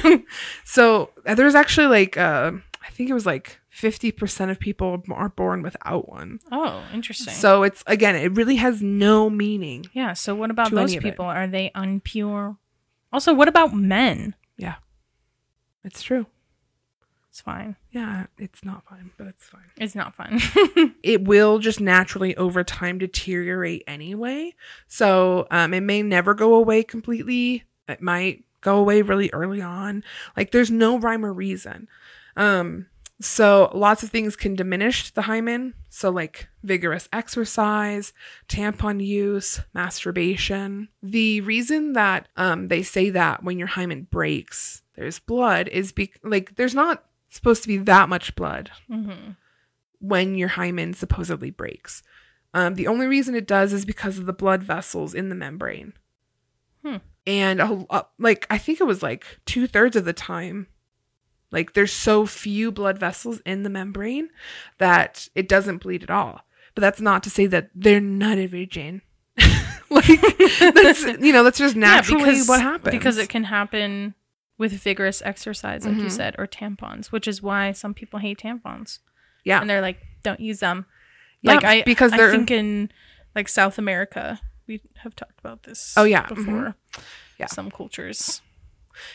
[0.64, 2.52] so uh, there's actually like, uh,
[2.86, 6.38] I think it was like 50% of people are born without one.
[6.52, 7.34] Oh, interesting.
[7.34, 9.84] So it's again, it really has no meaning.
[9.92, 10.12] yeah.
[10.12, 11.24] So what about those people?
[11.24, 12.56] Are they unpure?
[13.12, 14.34] Also, what about men?
[14.56, 14.76] Yeah.
[15.84, 16.26] It's true.
[17.38, 17.76] It's fine.
[17.92, 19.70] Yeah, it's not fine, but it's fine.
[19.76, 20.40] It's not fun.
[21.04, 24.56] It will just naturally over time deteriorate anyway.
[24.88, 27.62] So um, it may never go away completely.
[27.86, 30.02] It might go away really early on.
[30.36, 31.86] Like there's no rhyme or reason.
[32.36, 32.86] Um,
[33.20, 35.74] so lots of things can diminish the hymen.
[35.90, 38.12] So like vigorous exercise,
[38.48, 40.88] tampon use, masturbation.
[41.04, 46.12] The reason that um, they say that when your hymen breaks, there's blood is be-
[46.24, 49.30] like there's not supposed to be that much blood hmm
[50.00, 52.04] when your hymen supposedly breaks.
[52.54, 55.92] Um, the only reason it does is because of the blood vessels in the membrane.
[56.84, 56.96] Hmm.
[57.26, 60.68] And a, a- like I think it was like two thirds of the time,
[61.50, 64.28] like there's so few blood vessels in the membrane
[64.78, 66.42] that it doesn't bleed at all.
[66.74, 69.02] But that's not to say that they're not a virgin.
[69.90, 70.06] like
[70.60, 74.14] that's you know that's just naturally what happens Because it can happen
[74.58, 76.10] with vigorous exercise, like you Mhm.
[76.10, 78.98] said, or tampons, which is why some people hate tampons.
[79.44, 79.60] Yeah.
[79.60, 80.84] And they're like, don't use them.
[81.42, 82.90] Yeah, like I because I they're think in
[83.36, 85.94] like South America, we have talked about this.
[85.96, 86.26] Oh, yeah.
[86.26, 86.74] before.
[87.38, 87.46] Yeah.
[87.46, 88.42] some cultures.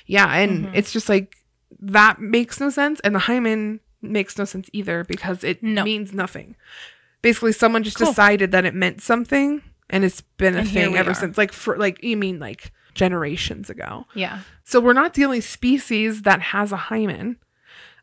[0.06, 0.72] Yeah, and Mhm.
[0.76, 1.36] it's just like
[1.80, 5.84] that makes no sense, and the hymen makes no sense either because it No.
[5.84, 6.56] means nothing.
[7.22, 8.08] Basically, someone just Cool.
[8.08, 11.14] decided that it meant something, and it's been a And thing ever are.
[11.14, 11.38] since.
[11.38, 14.06] Like for like you mean like generations ago.
[14.14, 17.38] Yeah, So we're not the only species that has a hymen.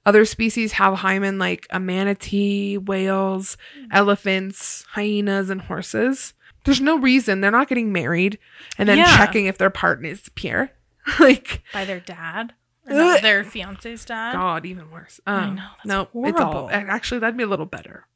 [0.06, 3.56] Other species have a hymen like a manatee, whales,
[3.90, 6.32] elephants, hyenas, and horses.
[6.64, 8.38] There's no reason they're not getting married
[8.78, 9.16] and then Yeah.
[9.16, 10.70] checking if their partner is pure.
[11.20, 12.52] like by their dad,
[12.86, 13.22] or Ugh.
[13.22, 14.32] their fiance's dad.
[14.32, 15.18] God, even worse.
[15.26, 16.68] I Um, know, that's no, it's horrible.
[16.72, 18.06] actually that'd be a little better.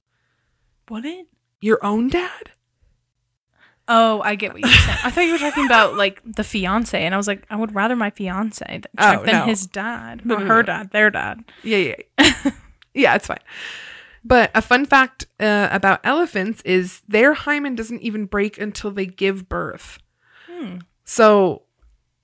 [0.90, 1.26] Would it?
[1.62, 2.50] Your own dad?
[3.86, 4.98] Oh, I get what you're saying.
[5.04, 7.74] I thought you were talking about like the fiance, and I was like, I would
[7.74, 9.44] rather my fiance th- Oh, than no.
[9.44, 11.44] his dad, No, no, her dad, their dad.
[11.62, 12.50] Yeah, yeah, yeah.
[12.94, 13.38] yeah, it's fine.
[14.24, 19.04] But a fun fact uh, about elephants is their hymen doesn't even break until they
[19.04, 19.98] give birth.
[20.48, 20.78] Hmm.
[21.04, 21.62] So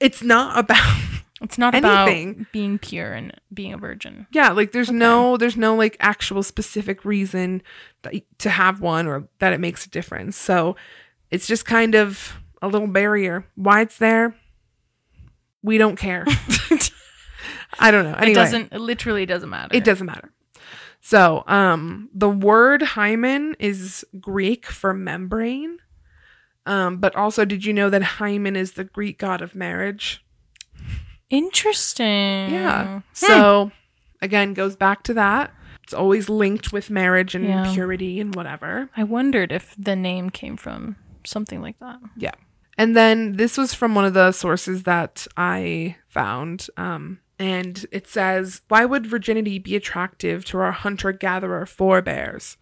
[0.00, 0.82] it's not about
[1.42, 2.30] It's not Anything.
[2.32, 4.26] about being pure and being a virgin.
[4.30, 4.98] yeah, like there's Okay.
[4.98, 7.62] no there's no like actual specific reason
[8.02, 10.36] that, to have one or that it makes a difference.
[10.36, 10.76] So
[11.30, 13.44] it's just kind of a little barrier.
[13.54, 14.34] Why it's there,
[15.62, 16.24] we don't care.
[17.78, 18.14] I don't know.
[18.14, 18.32] Anyway.
[18.32, 18.72] It doesn't.
[18.72, 19.76] It literally doesn't matter.
[19.76, 20.32] It doesn't matter.
[21.00, 25.78] So, um, the word hymen is Greek for membrane.
[26.66, 30.22] Um, but also, did you know that Hymen is the Greek god of marriage?
[31.30, 32.52] Interesting.
[32.52, 32.84] Yeah.
[32.86, 32.98] Hmm.
[33.14, 33.72] So,
[34.20, 35.52] again, goes back to that.
[35.82, 37.72] It's always linked with marriage and Yeah.
[37.72, 38.90] purity and whatever.
[38.96, 41.98] I wondered if the name came from something like that.
[42.16, 42.34] Yeah.
[42.78, 46.68] And then this was from one of the sources that I found.
[46.76, 52.56] Um, and it says, Why would virginity be attractive to our hunter gatherer forebears?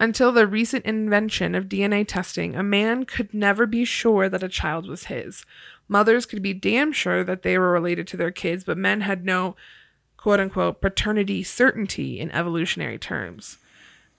[0.00, 4.48] Until the recent invention of DNA testing, a man could never be sure that a
[4.48, 5.46] child was his.
[5.88, 9.24] Mothers could be damn sure that they were related to their kids, but men had
[9.24, 9.56] no
[10.16, 13.58] quote unquote paternity certainty in evolutionary terms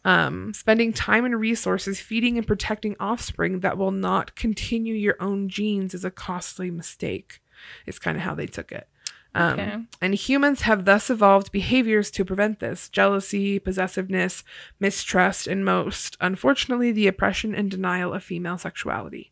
[0.06, 5.50] um, spending time and resources feeding and protecting offspring that will not continue your own
[5.50, 7.41] genes is a costly mistake.
[7.88, 8.88] Is kind of how they took it.
[9.34, 9.78] Um, Okay.
[10.02, 14.44] And humans have thus evolved behaviors to prevent this jealousy, possessiveness,
[14.80, 19.32] mistrust, and most, unfortunately, the oppression and denial of female sexuality.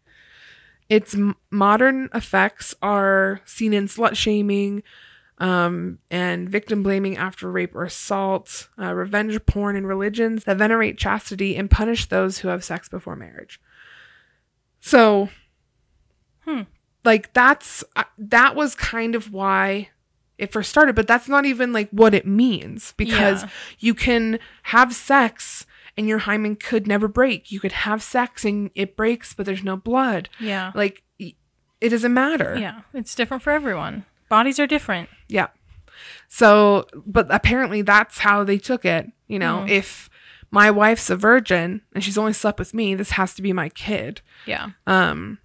[0.89, 4.83] Its m- modern effects are seen in slut shaming
[5.39, 10.97] um, and victim blaming after rape or assault, uh, revenge porn, and religions that venerate
[10.97, 13.59] chastity and punish those who have sex before marriage.
[14.79, 15.29] So,
[16.45, 16.61] Hmm.
[17.05, 19.89] like that's uh, that was kind of why
[20.37, 23.49] it first started, but that's not even like what it means because Yeah.
[23.79, 25.65] you can have sex
[25.95, 27.51] and your hymen could never break.
[27.51, 30.27] You could have sex and it breaks, but there's no blood.
[30.39, 30.71] Yeah.
[30.75, 32.57] Like it doesn't matter.
[32.59, 32.81] Yeah.
[32.93, 34.05] It's different for everyone.
[34.29, 35.09] Bodies are different.
[35.33, 35.47] Yeah.
[36.27, 39.11] So, but apparently that's how they took it.
[39.27, 39.69] You know, Mhm.
[39.69, 40.09] if
[40.51, 43.69] my wife's a virgin and she's only slept with me, this has to be my
[43.69, 44.21] kid.
[44.45, 44.69] Yeah.
[44.87, 45.39] Um,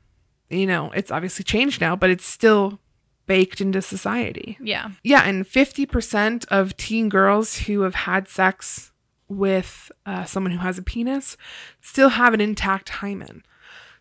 [0.51, 2.81] you know, it's obviously changed now, but it's still
[3.27, 4.57] baked into society.
[4.61, 4.91] Yeah.
[5.03, 8.93] Yeah, and 50% of teen girls who have had sex
[9.29, 11.37] with uh, someone who has a penis
[11.83, 13.43] still have an intact hymen.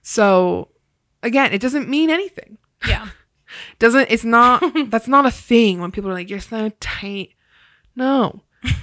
[0.02, 0.70] So,
[1.22, 2.58] again, it doesn't mean anything.
[2.88, 3.10] Yeah.
[3.80, 7.32] Doesn't it's not that's not a thing when people are like you're so tight.
[7.96, 8.42] No.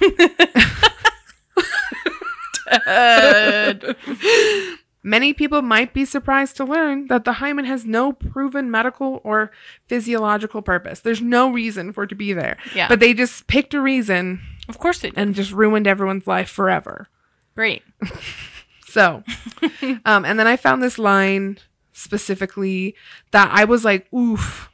[5.03, 9.51] Many people might be surprised to learn that the hymen has no proven medical or
[9.87, 10.99] physiological purpose.
[10.99, 12.57] There's no reason for it to be there.
[12.73, 12.87] Yeah.
[12.87, 17.07] But they just picked a reason of course they and just ruined everyone's life forever.
[17.55, 17.83] Great.
[18.95, 19.23] So,
[20.05, 21.57] um, and then I found this line
[21.95, 22.93] specifically
[23.31, 24.69] that I was like, oof,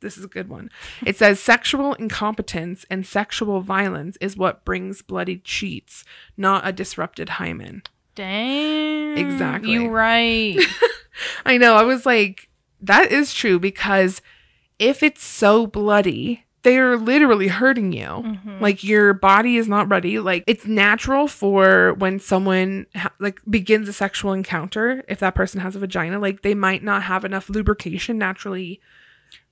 [0.00, 0.70] this is a good one.
[1.04, 6.04] It says, sexual incompetence and sexual violence is what brings bloody cheats,
[6.36, 7.82] not a disrupted hymen.
[8.14, 9.16] Dang.
[9.16, 9.72] Exactly.
[9.72, 10.58] You right.
[11.46, 11.74] I know.
[11.74, 12.50] I was like,
[12.82, 14.20] that is true because
[14.78, 18.06] if it's so bloody, they're literally hurting you.
[18.06, 18.60] Mhm.
[18.60, 20.18] Like your body is not ready.
[20.18, 25.60] Like it's natural for when someone ha- like begins a sexual encounter, if that person
[25.60, 28.80] has a vagina, like they might not have enough lubrication naturally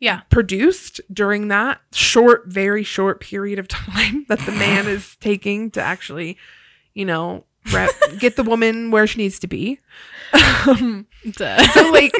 [0.01, 0.21] yeah.
[0.31, 5.81] produced during that short, very short period of time that the man is taking to
[5.83, 6.37] actually,
[6.95, 9.79] you know, rep- get the woman where she needs to be.
[10.67, 12.13] Um, so like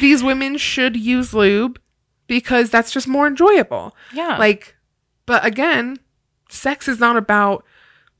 [0.00, 1.78] these women should use lube
[2.26, 3.94] because that's just more enjoyable.
[4.12, 4.36] yeah.
[4.38, 4.76] Like
[5.26, 5.98] but again,
[6.50, 7.64] sex is not about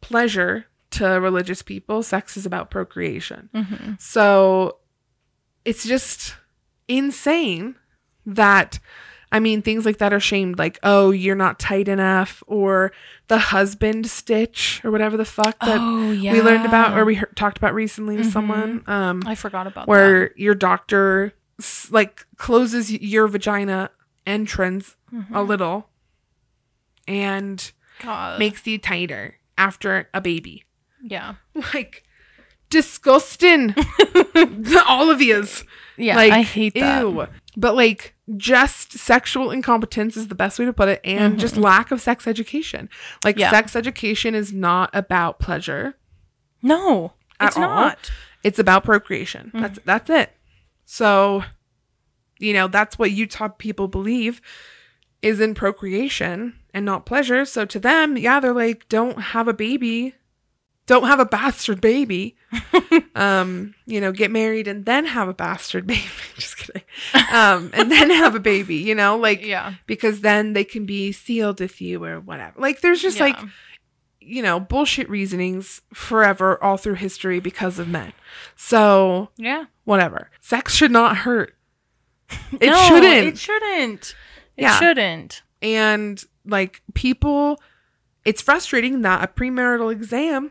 [0.01, 2.03] pleasure to religious people.
[2.03, 3.51] Sex is about procreation.
[3.55, 4.01] Mhm.
[4.01, 4.79] So
[5.65, 6.37] it's just
[6.89, 7.75] insane
[8.27, 8.79] that
[9.33, 12.93] I mean things like that are shamed like oh you're not tight enough or
[13.29, 16.33] the husband stitch or whatever the fuck that oh yeah.
[16.33, 18.33] we learned about or we heard, talked about recently with Mhm.
[18.33, 21.33] someone um I forgot about where your doctor
[21.91, 23.91] like closes your vagina
[24.27, 24.97] entrance.
[25.13, 25.27] Mhm.
[25.35, 25.89] a little
[27.07, 27.71] and
[28.03, 28.39] God.
[28.39, 30.65] makes you tighter after a baby.
[31.03, 31.35] yeah.
[31.75, 32.05] Like
[32.71, 33.75] disgusting.
[34.89, 35.63] All of yous.
[35.97, 36.17] Yeah.
[36.17, 37.03] like I hate that.
[37.03, 37.27] Ew.
[37.57, 41.91] But like just sexual incompetence is the best way to put it and just lack
[41.93, 42.89] of sex education.
[43.25, 43.41] Like Mm-hmm.
[43.43, 43.51] Yeah.
[43.51, 45.95] sex education is not about pleasure.
[46.63, 47.13] No.
[47.41, 47.63] It's all.
[47.63, 48.11] not.
[48.43, 49.49] It's about procreation.
[49.49, 49.61] Mm-hmm.
[49.61, 50.33] That's that's it.
[50.85, 51.45] So,
[52.39, 54.41] you know, that's what Utah people believe
[55.23, 57.45] is in procreation and not pleasure.
[57.45, 60.15] So to them, yeah, they're like, don't have a baby.
[60.87, 62.37] Don't have a bastard baby.
[63.15, 66.03] um, you know, get married and then have a bastard baby.
[66.37, 66.83] Just kidding.
[67.33, 69.75] Um, and then have a baby, you know, like Yeah.
[69.87, 72.61] because then they can be sealed with you or whatever.
[72.61, 73.49] Like there's just like Yeah.
[74.25, 78.13] You know, bullshit reasonings forever all through history because of men.
[78.57, 79.65] So, Yeah.
[79.85, 80.31] whatever.
[80.41, 81.55] Sex should not hurt.
[82.61, 83.27] It No, shouldn't.
[83.29, 84.15] It shouldn't.
[84.57, 84.79] It Yeah.
[84.79, 85.43] shouldn't.
[85.63, 87.59] and like people
[88.27, 90.51] it's frustrating that a premarital exam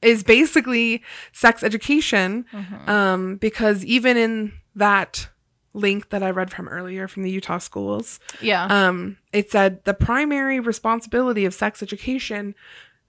[0.00, 2.88] is basically sex education Mhm.
[2.88, 5.28] um because even in that
[5.74, 8.64] link that I read from earlier from the Utah schools Yeah.
[8.66, 12.54] um, it said the primary responsibility of sex education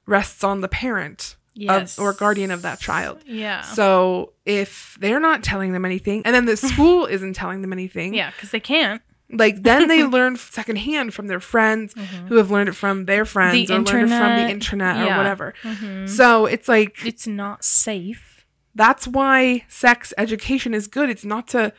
[0.06, 2.00] rests on the parent yes.
[2.00, 3.22] or guardian of that child.
[3.26, 3.62] Yeah.
[3.62, 8.14] So if they're not telling them anything, and then the school isn't telling them anything,
[8.14, 9.02] yeah, because they can't.
[9.30, 11.94] like then they learn secondhand from their friends
[12.28, 14.50] who have learned it from their friends The or learned it from the internet.
[14.52, 15.18] internet or Yeah.
[15.18, 15.54] whatever.
[15.64, 16.08] Mhm.
[16.10, 18.46] So it's like It's not safe.
[18.76, 21.10] that's why sex education is good.
[21.10, 21.72] It's not to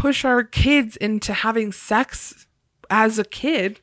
[0.00, 2.46] push our kids into having sex
[2.88, 3.80] as a kid.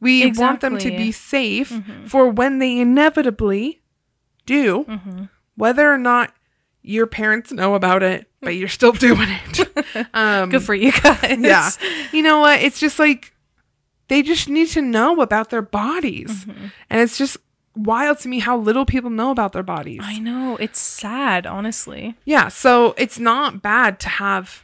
[0.00, 2.08] We want them to be safe Mhm.
[2.08, 3.80] for when they inevitably
[4.46, 5.28] do, Mhm.
[5.56, 6.34] whether or not
[6.82, 10.06] your parents know about it, but you're still doing it.
[10.14, 11.38] Um, Good for you guys.
[11.40, 11.70] yeah.
[12.12, 12.60] You know what?
[12.60, 13.32] It's just like
[14.08, 16.44] they just need to know about their bodies.
[16.44, 16.72] Mhm.
[16.90, 17.38] And it's just
[17.74, 20.00] wild to me how little people know about their bodies.
[20.02, 20.56] I know.
[20.60, 22.14] It's sad, honestly.
[22.26, 24.63] Yeah, so it's not bad to have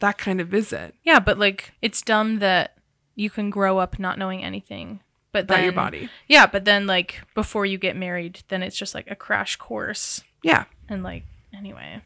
[0.00, 2.76] that kind of visit Yeah, but like it's dumb that
[3.14, 5.00] you can grow up not knowing anything.
[5.32, 6.10] But about then, your body.
[6.26, 10.22] Yeah, but then like before you get married, then it's just like a crash course.
[10.42, 10.64] Yeah.
[10.88, 11.24] And like
[11.56, 12.02] anyway,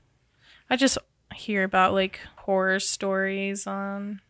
[0.68, 0.98] I just
[1.34, 4.20] hear about like horror stories on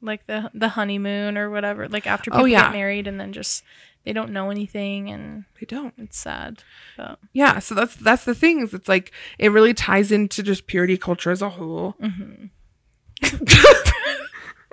[0.00, 1.88] like the the honeymoon or whatever.
[1.88, 2.62] Like after Oh, people yeah.
[2.64, 3.62] get married and then just
[4.04, 5.94] they don't know anything and They don't.
[5.98, 6.62] it's sad.
[6.96, 10.66] But Yeah, so that's that's the thing is it's like it really ties into just
[10.66, 11.96] purity culture as a whole.
[12.00, 12.50] mhm.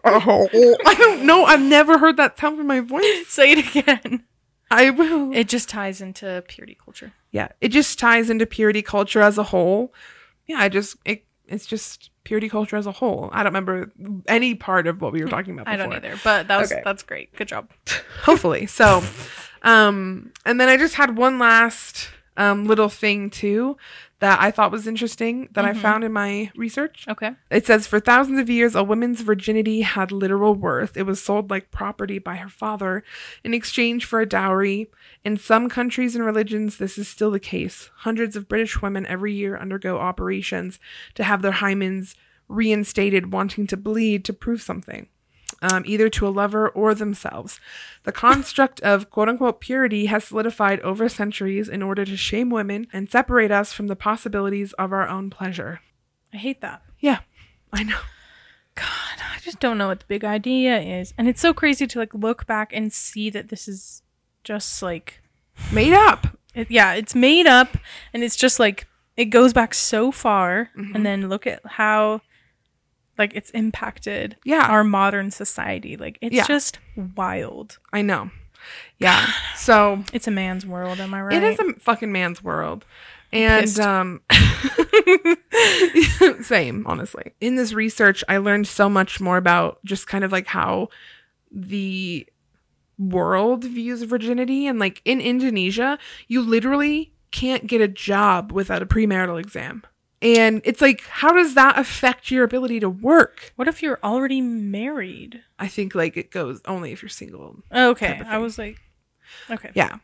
[0.06, 0.47] Oh,
[0.86, 1.43] I don't know.
[1.43, 3.04] I've never heard that sound from my voice.
[3.28, 4.24] say it again.
[4.72, 5.34] I will.
[5.36, 7.12] It just ties into purity culture.
[7.32, 9.93] yeah, it just ties into purity culture as a whole.
[10.47, 13.30] Yeah, I just it it's just purity culture as a whole.
[13.34, 13.91] I don't remember
[14.28, 15.68] any part of what we were talking about.
[15.68, 16.82] I don't either, but that was Okay.
[16.86, 17.36] that's great.
[17.36, 17.70] Good job.
[18.24, 19.04] Hopefully, so.
[19.64, 23.77] Um, and then I just had one last um little thing too
[24.19, 25.77] that I thought was interesting that I Mhm.
[25.77, 27.05] found in my research.
[27.07, 27.31] Okay.
[27.51, 30.97] It says for thousands of years, a woman's virginity had literal worth.
[30.97, 33.03] It was sold like property by her father
[33.43, 34.89] in exchange for a dowry.
[35.23, 37.89] In some countries and religions, this is still the case.
[37.99, 40.79] Hundreds of British women every year undergo operations
[41.15, 42.15] to have their hymens
[42.49, 45.07] reinstated, wanting to bleed to prove something.
[45.62, 47.60] Um, either to a lover or themselves.
[48.03, 52.88] The construct of quote unquote purity has solidified over centuries in order to shame women
[52.93, 55.82] and separate us from the possibilities of our own pleasure.
[56.34, 56.82] I hate that.
[56.99, 57.20] Yeah,
[57.74, 57.99] I know.
[58.76, 58.86] God,
[59.36, 61.14] I just don't know what the big idea is.
[61.18, 64.01] And it's so crazy to like look back and see that this is
[64.45, 65.22] just like
[65.74, 66.38] Made up.
[66.55, 67.76] it, yeah, it's made up
[68.14, 68.88] and it's just like
[69.18, 70.95] it goes back so far Mhm.
[70.95, 72.22] and then look at how
[73.20, 74.65] like it's impacted Yeah.
[74.67, 75.95] our modern society.
[75.97, 76.47] Like it's Yeah.
[76.47, 76.80] just
[77.15, 77.78] wild.
[77.93, 78.32] I know.
[78.97, 79.26] Yeah.
[79.55, 81.38] So It's a man's world, am I right?
[81.38, 82.86] it is a fucking man's world.
[83.32, 84.22] And um
[86.41, 87.34] same, honestly.
[87.41, 90.89] In this research, I learned so much more about just kind of like how
[91.51, 92.28] the
[92.97, 95.97] world views virginity and like in Indonesia,
[96.28, 99.84] you literally can't get a job without a premarital exam.
[100.22, 103.53] And it's like how does that affect your ability to work?
[103.55, 105.41] what if you're already married?
[105.57, 107.63] I think like it goes only if you're single.
[107.74, 108.22] Okay.
[108.28, 108.78] I was like
[109.49, 109.72] Okay.
[109.76, 109.97] Yeah.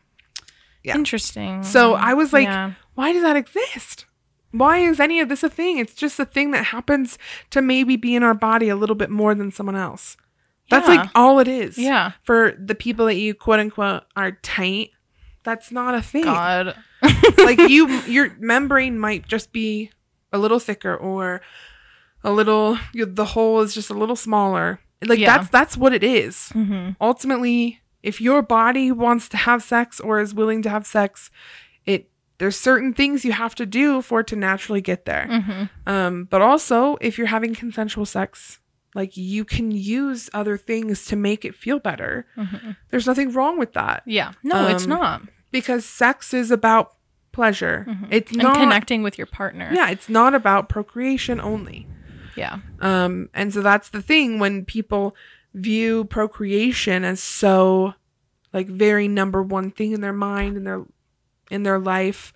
[0.84, 0.94] yeah.
[0.94, 1.62] Interesting.
[1.64, 2.72] So I was like, Yeah.
[2.94, 4.06] why does that exist?
[4.52, 5.78] Why is any of this a thing?
[5.78, 7.18] It's just a thing that happens
[7.50, 10.16] to maybe be in our body a little bit more than someone else.
[10.70, 10.94] That's Yeah.
[11.02, 11.76] like all it is.
[11.76, 12.12] Yeah.
[12.22, 14.90] For the people that you quote unquote are tight,
[15.42, 16.24] that's not a thing.
[16.24, 16.74] God.
[17.38, 19.90] like you your membrane might just be
[20.36, 21.40] a little thicker or
[22.22, 24.80] a little the hole is just a little smaller.
[25.04, 25.30] Like Yeah.
[25.38, 30.20] that's that's what it is hmm ultimately if your body wants to have sex or
[30.20, 31.30] is willing to have sex
[31.84, 32.08] it
[32.38, 36.24] there's certain things you have to do for it to naturally get there hmm um
[36.32, 38.58] but also if you're having consensual sex
[38.94, 43.58] like you can use other things to make it feel better hmm there's nothing wrong
[43.58, 44.32] with that Yeah.
[44.42, 45.22] No, it's Um, not.
[45.52, 46.94] because sex is about
[47.36, 48.08] pleasure Mhm.
[48.10, 49.68] it's And not connecting with your partner.
[49.78, 51.86] yeah it's not about procreation only
[52.34, 52.58] Yeah.
[52.80, 55.14] um, and so that's the thing when people
[55.54, 57.94] view procreation as so
[58.52, 60.82] like very number one thing in their mind in their
[61.50, 62.32] in their life.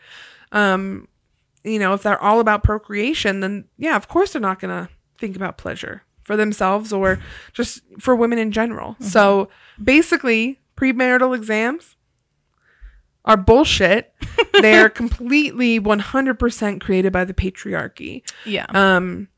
[0.53, 1.09] Um,
[1.65, 4.89] you know, if they're all about procreation, then yeah, of course they're not gonna
[5.19, 7.19] think about pleasure for themselves or
[7.53, 8.97] just for women in general.
[9.01, 9.49] So
[9.83, 11.97] basically, premarital exams
[13.25, 14.13] are bullshit.
[14.61, 18.67] They're completely 100% created by the patriarchy Yeah.
[18.71, 19.29] um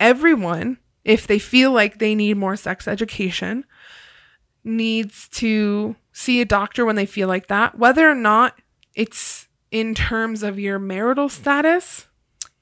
[0.00, 3.64] everyone if they feel like they need more sex education
[4.64, 8.58] needs to see a doctor when they feel like that whether or not
[8.94, 12.06] it's in terms of your marital status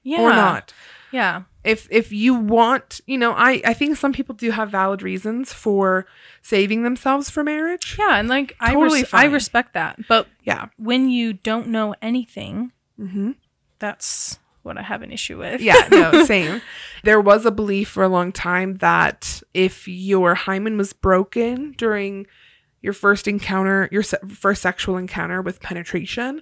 [0.03, 0.21] yeah.
[0.21, 0.73] or not
[1.13, 1.43] Yeah.
[1.65, 5.53] if if you want you know i i think some people do have valid reasons
[5.53, 6.07] for
[6.47, 8.19] saving themselves for marriage Yeah.
[8.19, 9.99] And like I res- I respect that.
[10.09, 13.33] But yeah when you don't know anything, hmm
[13.79, 15.61] that's what I have an issue with.
[15.61, 16.61] yeah no same
[17.03, 22.27] there was a belief for a long time that if your hymen was broken during
[22.83, 26.41] your first encounter your se- first sexual encounter with penetration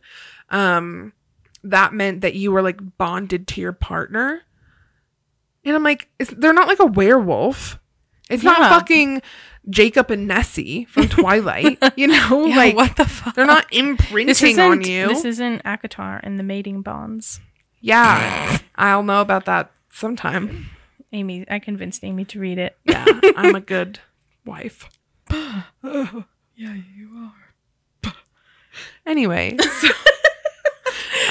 [0.50, 1.12] um
[1.64, 4.42] that meant that you were like bonded to your partner
[5.64, 7.78] and i'm like is, they're not like a werewolf
[8.30, 9.20] it's not fucking
[9.70, 13.34] jacob and nessie from twilight you know Yeah, like what the fuck?
[13.34, 17.40] they're not imprinting on you This isn't ACOTAR and the mating bonds.
[17.80, 20.70] yeah i'll know about that sometime
[21.14, 22.74] Amy, I convinced Amy to read it.
[22.86, 23.04] Yeah,
[23.36, 23.98] I'm a good
[24.46, 24.88] wife.
[25.30, 26.22] yeah,
[26.56, 27.10] you
[28.04, 28.12] are.
[29.06, 29.88] Anyway, so-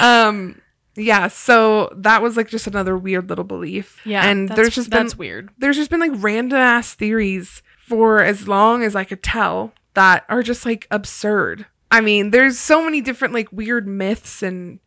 [0.00, 0.60] um,
[0.94, 1.26] yeah.
[1.28, 4.00] So that was like just another weird little belief.
[4.04, 5.50] Yeah, and there's just been that's weird.
[5.58, 7.62] there's just been like random ass theories
[7.92, 11.66] for as long as I could tell that are just like absurd.
[11.90, 14.80] I mean, there's so many different like weird myths and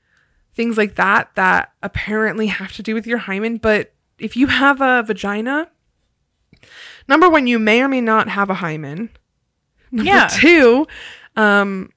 [0.55, 4.81] things like that that apparently have to do with your hymen, but if you have
[4.81, 5.69] a vagina,
[7.07, 9.11] number one, you may or may not have a hymen.
[9.91, 10.27] Number Yeah.
[10.31, 10.87] two,
[11.35, 11.91] um,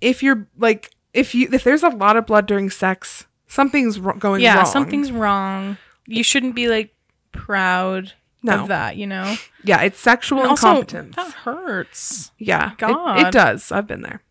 [0.00, 4.14] if you're like if you if there's a lot of blood during sex, something's ro-
[4.14, 4.64] going Yeah, wrong.
[4.66, 5.76] Yeah, something's wrong.
[6.06, 6.94] You shouldn't be like
[7.32, 8.12] proud
[8.46, 9.36] no, of that, you know?
[9.64, 11.16] yeah, it's sexual And also, incompetence.
[11.16, 12.30] that hurts.
[12.38, 13.70] Yeah, it- It, does.
[13.72, 14.22] I've been there.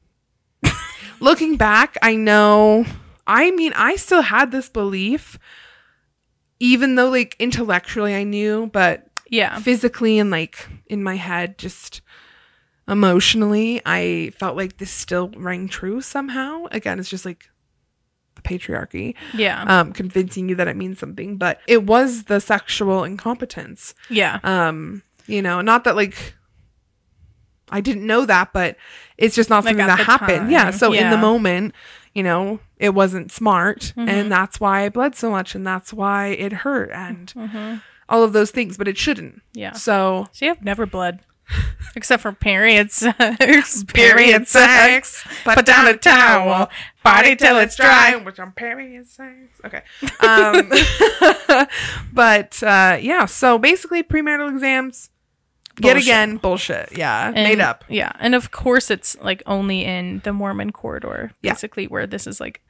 [1.20, 2.86] Looking back, I know.
[3.28, 5.40] I mean, I still had this belief,
[6.60, 9.60] even though like intellectually I knew, but Yeah.
[9.60, 12.02] physically and like in my head, just
[12.88, 16.66] emotionally, I felt like this still rang true somehow.
[16.72, 17.50] Again, it's just like
[18.46, 19.64] patriarchy Yeah.
[19.68, 24.40] um convincing you that it means something but it was the sexual incompetence yeah.
[24.44, 26.36] um you know not that like
[27.72, 28.78] i didn't know that but
[29.18, 31.74] it's just not Like, something at that happened yeah time, so in the moment
[32.14, 34.08] you know it wasn't smart Mhm.
[34.08, 37.76] and that's why i bled so much and that's why it hurt and hmm
[38.08, 39.72] all of those things but it shouldn't Yeah.
[39.72, 41.22] so See, I've never bled.
[41.96, 43.84] Except for period sex.
[43.94, 45.26] Period sex.
[45.46, 46.70] Put down a towel.
[47.04, 48.16] Party till it's dry.
[48.18, 49.34] which I'm period sex.
[49.64, 49.82] Okay.
[50.20, 50.72] Um,
[52.14, 55.10] but uh, yeah, so basically premarital exams,
[55.80, 56.98] yet again, bullshit.
[56.98, 57.86] Yeah, And- made up.
[57.88, 58.12] Yeah.
[58.20, 61.54] And of course, it's like only in the Mormon corridor, Yeah.
[61.54, 62.62] basically, where this is like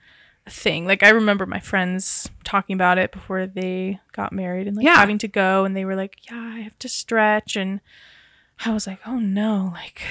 [0.45, 0.85] a thing.
[0.85, 4.97] Like, I remember my friends talking about it before they got married and like Yeah.
[4.97, 5.65] having to go.
[5.65, 7.55] And they were like, yeah, I have to stretch.
[7.55, 7.79] And
[8.63, 9.71] I was like, oh no.
[9.73, 10.01] Like,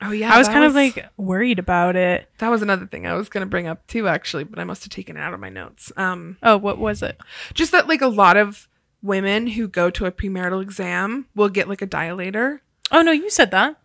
[0.00, 2.28] Oh yeah, I was kind of like worried about it.
[2.38, 4.90] that was another thing I was gonna bring up too, actually, but I must have
[4.90, 5.90] taken it out of my notes.
[5.96, 7.18] Um, Oh, what was it?
[7.54, 8.68] just that like a lot of
[9.02, 12.60] women who go to a premarital exam will get like a dilator.
[12.92, 13.76] Oh, no, you said that.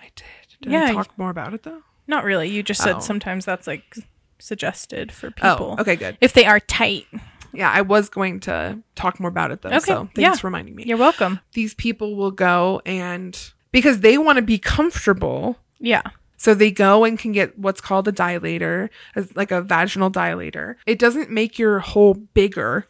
[0.00, 0.24] I did.
[0.62, 1.82] Did Yeah, I talk more about it though?
[2.06, 2.48] Not really.
[2.48, 3.00] You just said Oh.
[3.00, 3.96] sometimes that's like
[4.38, 5.76] suggested for people.
[5.78, 6.16] Oh, okay, good.
[6.20, 7.06] If they are tight.
[7.54, 9.68] Yeah, I was going to talk more about it though.
[9.70, 10.34] Okay, So thanks yeah.
[10.34, 10.84] for reminding me.
[10.86, 11.40] You're welcome.
[11.52, 13.38] These people will go and
[13.72, 16.02] because they want to be comfortable, Yeah.
[16.36, 18.88] so they go and can get what's called a dilator,
[19.34, 20.76] like a vaginal dilator.
[20.86, 22.86] It doesn't make your hole bigger.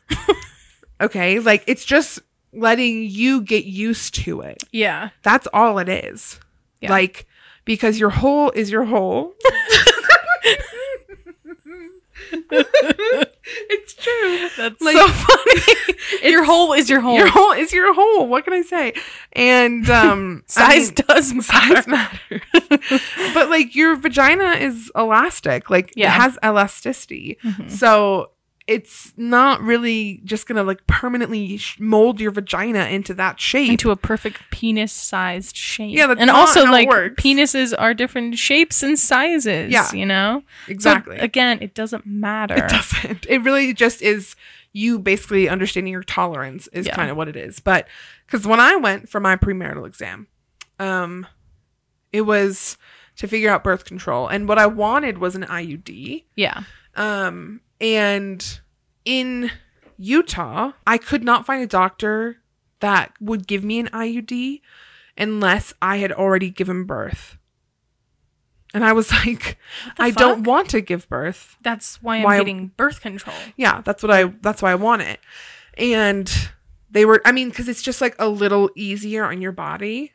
[1.00, 2.20] okay, like it's just
[2.52, 4.62] letting you get used to it.
[4.72, 5.10] Yeah.
[5.22, 6.38] That's all it is.
[6.80, 6.90] Yeah.
[6.90, 7.26] Like
[7.64, 9.34] because your hole is your hole.
[13.70, 14.48] it's true.
[14.56, 16.30] That's Like- so funny.
[16.30, 17.16] your hole is your hole.
[17.16, 18.26] Your hole is your hole.
[18.26, 18.94] What can I say?
[19.32, 21.42] And um I size mean, does matter.
[21.42, 22.42] size matters.
[23.34, 25.70] but like your vagina is elastic.
[25.70, 26.14] Like Yeah.
[26.16, 27.38] it has elasticity.
[27.44, 27.70] Mhm.
[27.70, 28.30] So
[28.72, 33.70] it's not really just gonna like permanently sh- mold your vagina into that shape.
[33.70, 35.96] Into a perfect penis-sized shape.
[35.96, 39.70] Yeah, that's and also like penises are different shapes and sizes.
[39.72, 39.92] Yeah.
[39.92, 41.18] you know exactly.
[41.18, 42.54] So, again, it doesn't matter.
[42.56, 43.26] It doesn't.
[43.28, 44.34] It really just is
[44.72, 46.94] you basically understanding your tolerance is Yeah.
[46.96, 47.60] kind of what it is.
[47.60, 47.86] But
[48.26, 50.26] because when I went for my premarital exam,
[50.78, 51.26] um,
[52.12, 52.78] it was
[53.16, 56.24] to figure out birth control, and what I wanted was an IUD.
[56.36, 56.62] Yeah.
[56.94, 58.60] Um, and
[59.04, 59.50] in
[59.98, 62.38] Utah, I could not find a doctor
[62.80, 64.60] that would give me an IUD
[65.16, 67.36] unless I had already given birth.
[68.74, 69.58] And I was like,
[69.98, 71.56] I don't want to give birth.
[71.62, 73.36] That's why I'm Why- getting birth control.
[73.56, 75.20] Yeah, that's what I that's why I want it.
[75.78, 76.32] And
[76.90, 80.12] they were I mean cuz it's just like a little easier on your body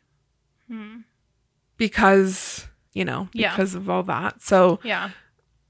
[0.68, 0.98] Hmm.
[1.78, 3.52] because, you know, Yeah.
[3.52, 4.42] because of all that.
[4.42, 5.12] So Yeah.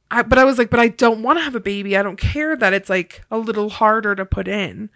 [0.09, 1.97] I but I was like but I don't want to have a baby.
[1.97, 4.89] I don't care that it's like a little harder to put in.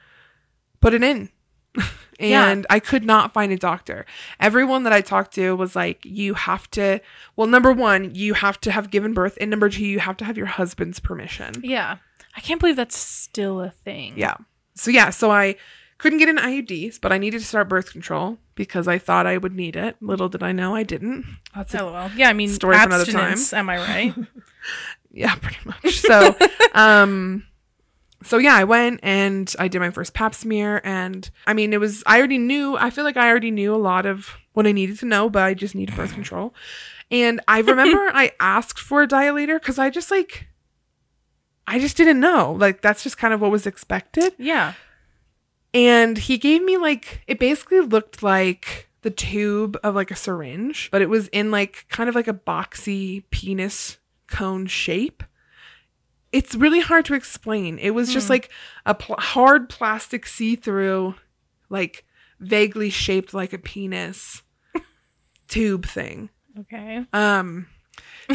[0.79, 1.29] Put it in.
[2.19, 2.49] Yeah.
[2.49, 4.05] and I could not find a doctor.
[4.39, 6.99] Everyone that I talked to was like you have to
[7.35, 10.25] well number 1, you have to have given birth and number 2, you have to
[10.25, 11.55] have your husband's permission.
[11.63, 11.97] Yeah.
[12.37, 14.13] I can't believe that's still a thing.
[14.17, 14.35] Yeah.
[14.75, 15.55] So yeah, so I
[15.97, 19.37] couldn't get an IUD, but I needed to start birth control because I thought I
[19.37, 19.95] would need it.
[20.01, 21.25] Little did I know I didn't.
[21.55, 22.11] That's a, oh, LOL.
[22.15, 23.37] Yeah, I mean, Story for another time.
[23.53, 24.13] am I right?
[25.13, 25.99] yeah, pretty much.
[25.99, 26.35] So
[26.73, 27.45] um
[28.23, 31.79] so yeah, I went and I did my first pap smear and I mean it
[31.79, 34.71] was I already knew I feel like I already knew a lot of what I
[34.71, 36.53] needed to know, but I just needed birth control.
[37.09, 40.47] And I remember I asked for a dilator cuz I just like
[41.67, 42.53] I just didn't know.
[42.53, 44.33] Like that's just kind of what was expected.
[44.37, 44.73] yeah.
[45.73, 50.89] and he gave me like it basically looked like the tube of like a syringe,
[50.91, 53.97] but it was in like kind of like a boxy penis
[54.31, 55.23] cone shape.
[56.31, 57.77] It's really hard to explain.
[57.77, 58.31] It was just Hmm.
[58.33, 58.49] like
[58.85, 61.15] a pl- hard plastic see through,
[61.69, 62.05] like
[62.39, 64.41] vaguely shaped like a penis
[65.47, 66.29] tube thing.
[66.59, 67.05] Okay.
[67.13, 67.67] Um,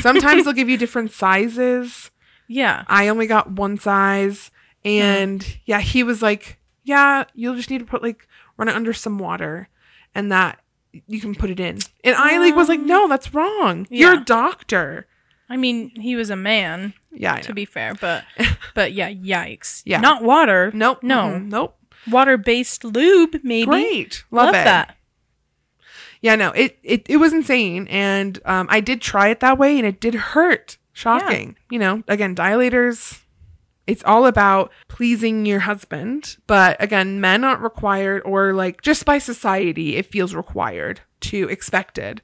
[0.01, 2.11] sometimes they'll give you different sizes.
[2.49, 2.85] Yeah.
[2.87, 4.51] I only got one size.
[4.85, 8.93] And yeah, he was like, Yeah, you'll just need to put like run it under
[8.93, 9.69] some water
[10.15, 10.61] and that
[11.09, 11.79] you can put it in.
[12.05, 13.87] And I like was like, Um, No, that's wrong.
[13.91, 15.07] You're a doctor.
[15.49, 18.25] I mean, he was a man, Yeah, to be fair, but
[18.75, 19.83] but yeah, yikes.
[19.85, 20.01] Yeah.
[20.01, 20.71] Not water.
[20.75, 21.03] Nope.
[21.03, 21.23] No.
[21.23, 21.77] mm-mm, Nope.
[22.11, 23.67] Water based lube, maybe.
[23.67, 24.25] Great.
[24.31, 24.65] Love, it.
[24.65, 24.97] that.
[26.21, 27.87] Yeah, no, it, it it was insane.
[27.89, 30.79] And um I did try it that way and it did hurt.
[30.93, 31.57] Shocking.
[31.71, 33.21] You know, again, dilators
[33.87, 36.37] it's all about pleasing your husband.
[36.47, 42.21] But again, men aren't required or like just by society it feels required to expected.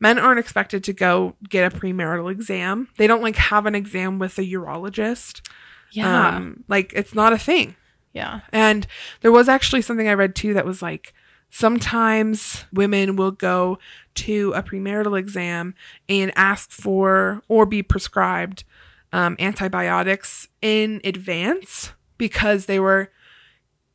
[0.00, 2.88] Men aren't expected to go get a premarital exam.
[2.96, 5.46] They don't like have an exam with a urologist.
[5.92, 6.36] Yeah.
[6.36, 7.76] Um like it's not a thing.
[8.12, 8.40] yeah.
[8.52, 8.86] And
[9.20, 11.12] there was actually something I read too that was like
[11.50, 13.78] sometimes women will go
[14.14, 15.74] to a premarital exam
[16.08, 18.64] and ask for or be prescribed
[19.12, 23.10] um, antibiotics in advance because they were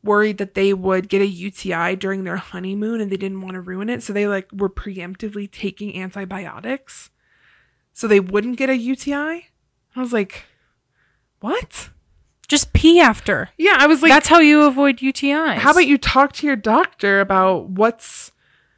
[0.05, 3.61] worried that they would get a UTI during their honeymoon and they didn't want to
[3.61, 4.03] ruin it.
[4.03, 7.09] So they like were preemptively taking antibiotics
[7.93, 9.47] so they wouldn't get a UTI.
[9.95, 10.43] I was like,
[11.39, 11.89] what?
[12.47, 13.49] Just pee after.
[13.57, 15.57] Yeah, I was like, That's how you avoid UTIs.
[15.57, 18.31] how about you talk to your doctor about what's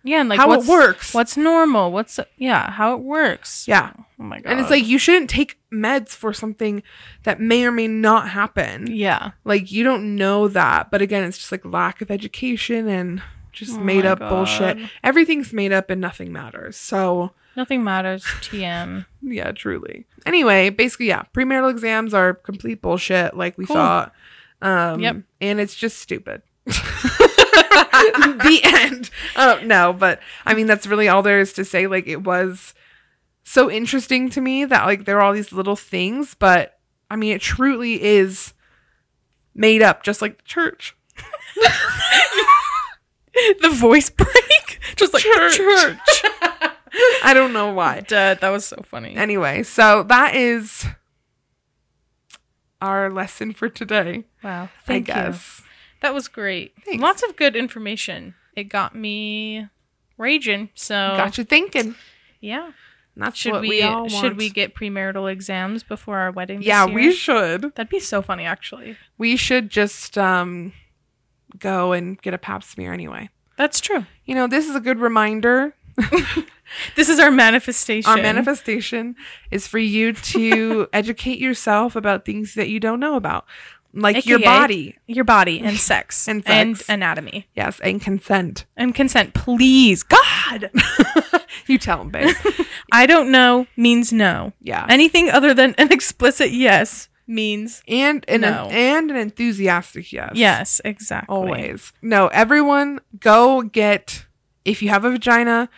[0.08, 1.14] Yeah, and like how it works?
[1.14, 1.92] What's normal?
[1.92, 3.68] What's yeah, how it works.
[3.68, 3.92] yeah.
[4.20, 4.52] Oh my god.
[4.52, 6.82] And it's like you shouldn't take meds for something
[7.24, 8.88] that may or may not happen.
[8.90, 9.32] yeah.
[9.44, 10.90] Like you don't know that.
[10.92, 14.78] But again, it's just like lack of education and just Oh made up bullshit.
[15.04, 16.78] Everything's made up and nothing matters.
[16.78, 18.24] So, Nothing matters.
[18.24, 19.06] TM.
[19.24, 20.06] yeah, truly.
[20.28, 23.76] Anyway, basically, yeah, premarital exams are complete bullshit like we Cool.
[23.76, 24.14] thought.
[24.62, 25.18] Um Yep.
[25.42, 26.42] and it's just stupid.
[28.44, 29.10] the end.
[29.36, 31.88] Oh no, but I mean that's really all there is to say.
[31.88, 32.74] Like it was
[33.44, 37.34] so interesting to me that like there are all these little things, but I mean
[37.36, 38.54] it truly is
[39.56, 40.96] made up, just like the church.
[43.62, 44.80] the voice break.
[44.96, 45.58] Just like Church.
[45.58, 46.00] church.
[47.24, 48.00] I don't know why.
[48.02, 49.16] Duh, that was so funny.
[49.16, 50.86] Anyway, so that is
[52.82, 54.26] our lesson for today.
[54.44, 54.70] wow.
[54.86, 55.34] Thank I you.
[56.02, 56.74] That was great.
[56.86, 57.02] Thanks.
[57.02, 58.36] Lots of good information.
[58.56, 59.68] It got me
[60.18, 60.70] raging.
[60.76, 61.96] So Got you thinking.
[62.40, 62.72] yeah.
[63.16, 66.62] And That's Should what we, we, all should we get premarital exams before our wedding?
[66.62, 66.96] Yeah, year?
[66.96, 67.62] we should.
[67.76, 68.96] That'd be so funny, actually.
[69.18, 70.74] We should just um
[71.58, 73.30] go and get a pap smear anyway.
[73.58, 74.06] That's true.
[74.26, 75.74] You know, this is a good reminder.
[76.96, 78.10] This is our manifestation.
[78.10, 79.16] Our manifestation
[79.52, 83.46] is for you to educate yourself about things that you don't know about,
[84.02, 84.98] like your body.
[85.08, 88.66] your body and sex And and, anatomy Yes, and consent.
[88.76, 89.34] and consent.
[89.34, 90.70] Please, God,
[91.68, 92.36] you tell them, babe.
[92.92, 94.54] I don't know means no.
[94.62, 94.86] Yeah.
[94.90, 98.70] Anything other than an explicit yes means And an, No.
[98.72, 100.32] and an enthusiastic yes.
[100.36, 100.82] yes.
[100.86, 101.36] Exactly.
[101.36, 101.92] Always.
[102.02, 104.26] No, everyone go get
[104.64, 105.70] if you have a vagina,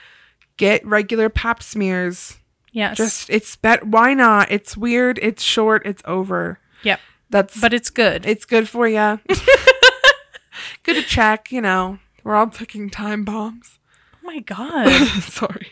[0.57, 2.38] get regular pap smears.
[2.72, 2.97] Yes.
[2.97, 4.51] Just it's bet why not?
[4.51, 6.59] It's weird, it's short, it's over.
[6.84, 6.99] Yep.
[7.30, 8.25] That's but it's good.
[8.25, 9.19] it's good for you.
[10.84, 11.99] good to check, you know.
[12.23, 13.80] We're all taking time bombs.
[14.15, 14.89] oh my God.
[15.21, 15.67] Sorry.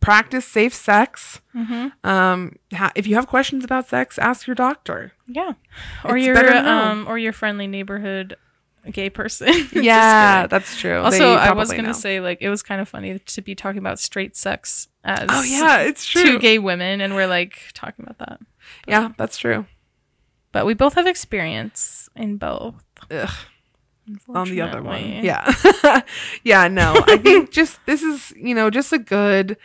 [0.00, 1.40] Practice safe sex.
[1.52, 5.12] hmm Um, ha- if you have questions about sex, ask your doctor.
[5.26, 5.54] Yeah.
[6.04, 6.78] Or It's your better to know.
[6.82, 8.36] um or your friendly neighborhood
[8.92, 9.48] gay person.
[9.72, 10.98] Yeah, that's true.
[11.00, 11.92] Also, I was gonna know.
[11.92, 15.42] say like it was kind of funny to be talking about straight sex as Oh
[15.42, 16.22] yeah, it's true.
[16.22, 18.38] two gay women, and we're like talking about that.
[18.86, 19.66] yeah, that's true.
[20.56, 22.82] But we both have experience in both.
[23.10, 23.28] Ugh.
[24.30, 25.22] on the other one.
[25.22, 25.52] Yeah.
[26.44, 26.94] yeah, no.
[27.06, 29.58] I think just this is, you know, just a good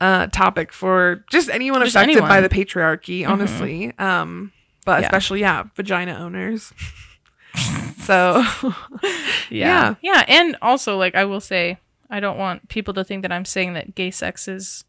[0.00, 3.96] uh topic for just anyone Just affected by the patriarchy, honestly.
[3.96, 4.50] Um
[4.84, 5.06] but Yeah.
[5.06, 6.72] especially yeah, vagina owners.
[7.98, 8.42] so
[9.50, 9.94] yeah.
[10.02, 10.24] Yeah.
[10.26, 11.78] And also, like, I will say,
[12.10, 14.84] I don't want people to think that I'm saying that gay sex is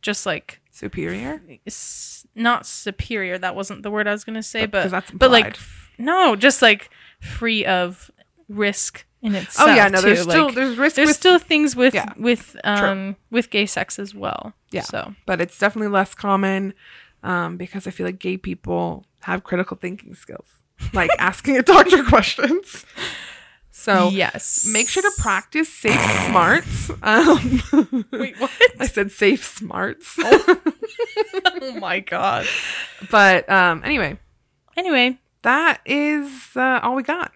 [0.00, 1.42] just like superior.
[1.66, 3.38] s- not superior.
[3.38, 5.90] That wasn't the word I was going to say, But- but, that's but like, f-
[5.98, 6.90] no, just like
[7.20, 8.10] free of
[8.48, 9.68] risk in itself.
[9.68, 10.30] Oh yeah, no, there's too.
[10.30, 12.12] still Like, there's risk there's with, still things with Yeah.
[12.16, 14.54] with um with gay sex as well.
[14.70, 14.82] Yeah.
[14.82, 16.72] So but it's definitely less common
[17.22, 20.46] um because I feel like gay people have critical thinking skills.
[20.94, 22.86] Like asking a doctor questions.
[23.80, 24.66] So yes.
[24.70, 26.90] make sure to practice safe smarts.
[27.02, 27.62] Um,
[28.12, 28.50] Wait, what?
[28.78, 30.16] I said safe smarts.
[30.20, 32.46] oh my god.
[33.10, 34.18] but um, anyway,
[34.76, 37.32] Anyway, that is uh, all we got.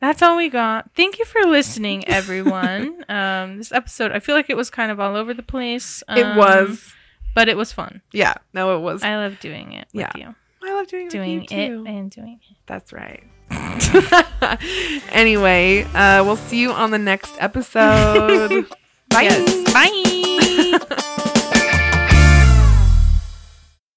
[0.00, 0.90] that's all we got.
[0.94, 3.04] Thank you for listening, everyone.
[3.08, 6.02] um, this episode, I feel like it was kind of all over the place.
[6.08, 6.92] it um, was,
[7.34, 8.02] but it was fun.
[8.12, 8.34] yeah.
[8.52, 9.02] No, it was.
[9.02, 10.12] I, I love doing it with Yeah.
[10.28, 10.34] you,
[10.80, 11.84] love doing doing it too.
[11.86, 12.56] and doing it.
[12.66, 13.22] That's right.
[15.10, 18.66] anyway, uh, we'll see you on the next episode.
[19.08, 19.22] Bye.
[19.22, 19.72] Yes.
[19.72, 21.18] Bye.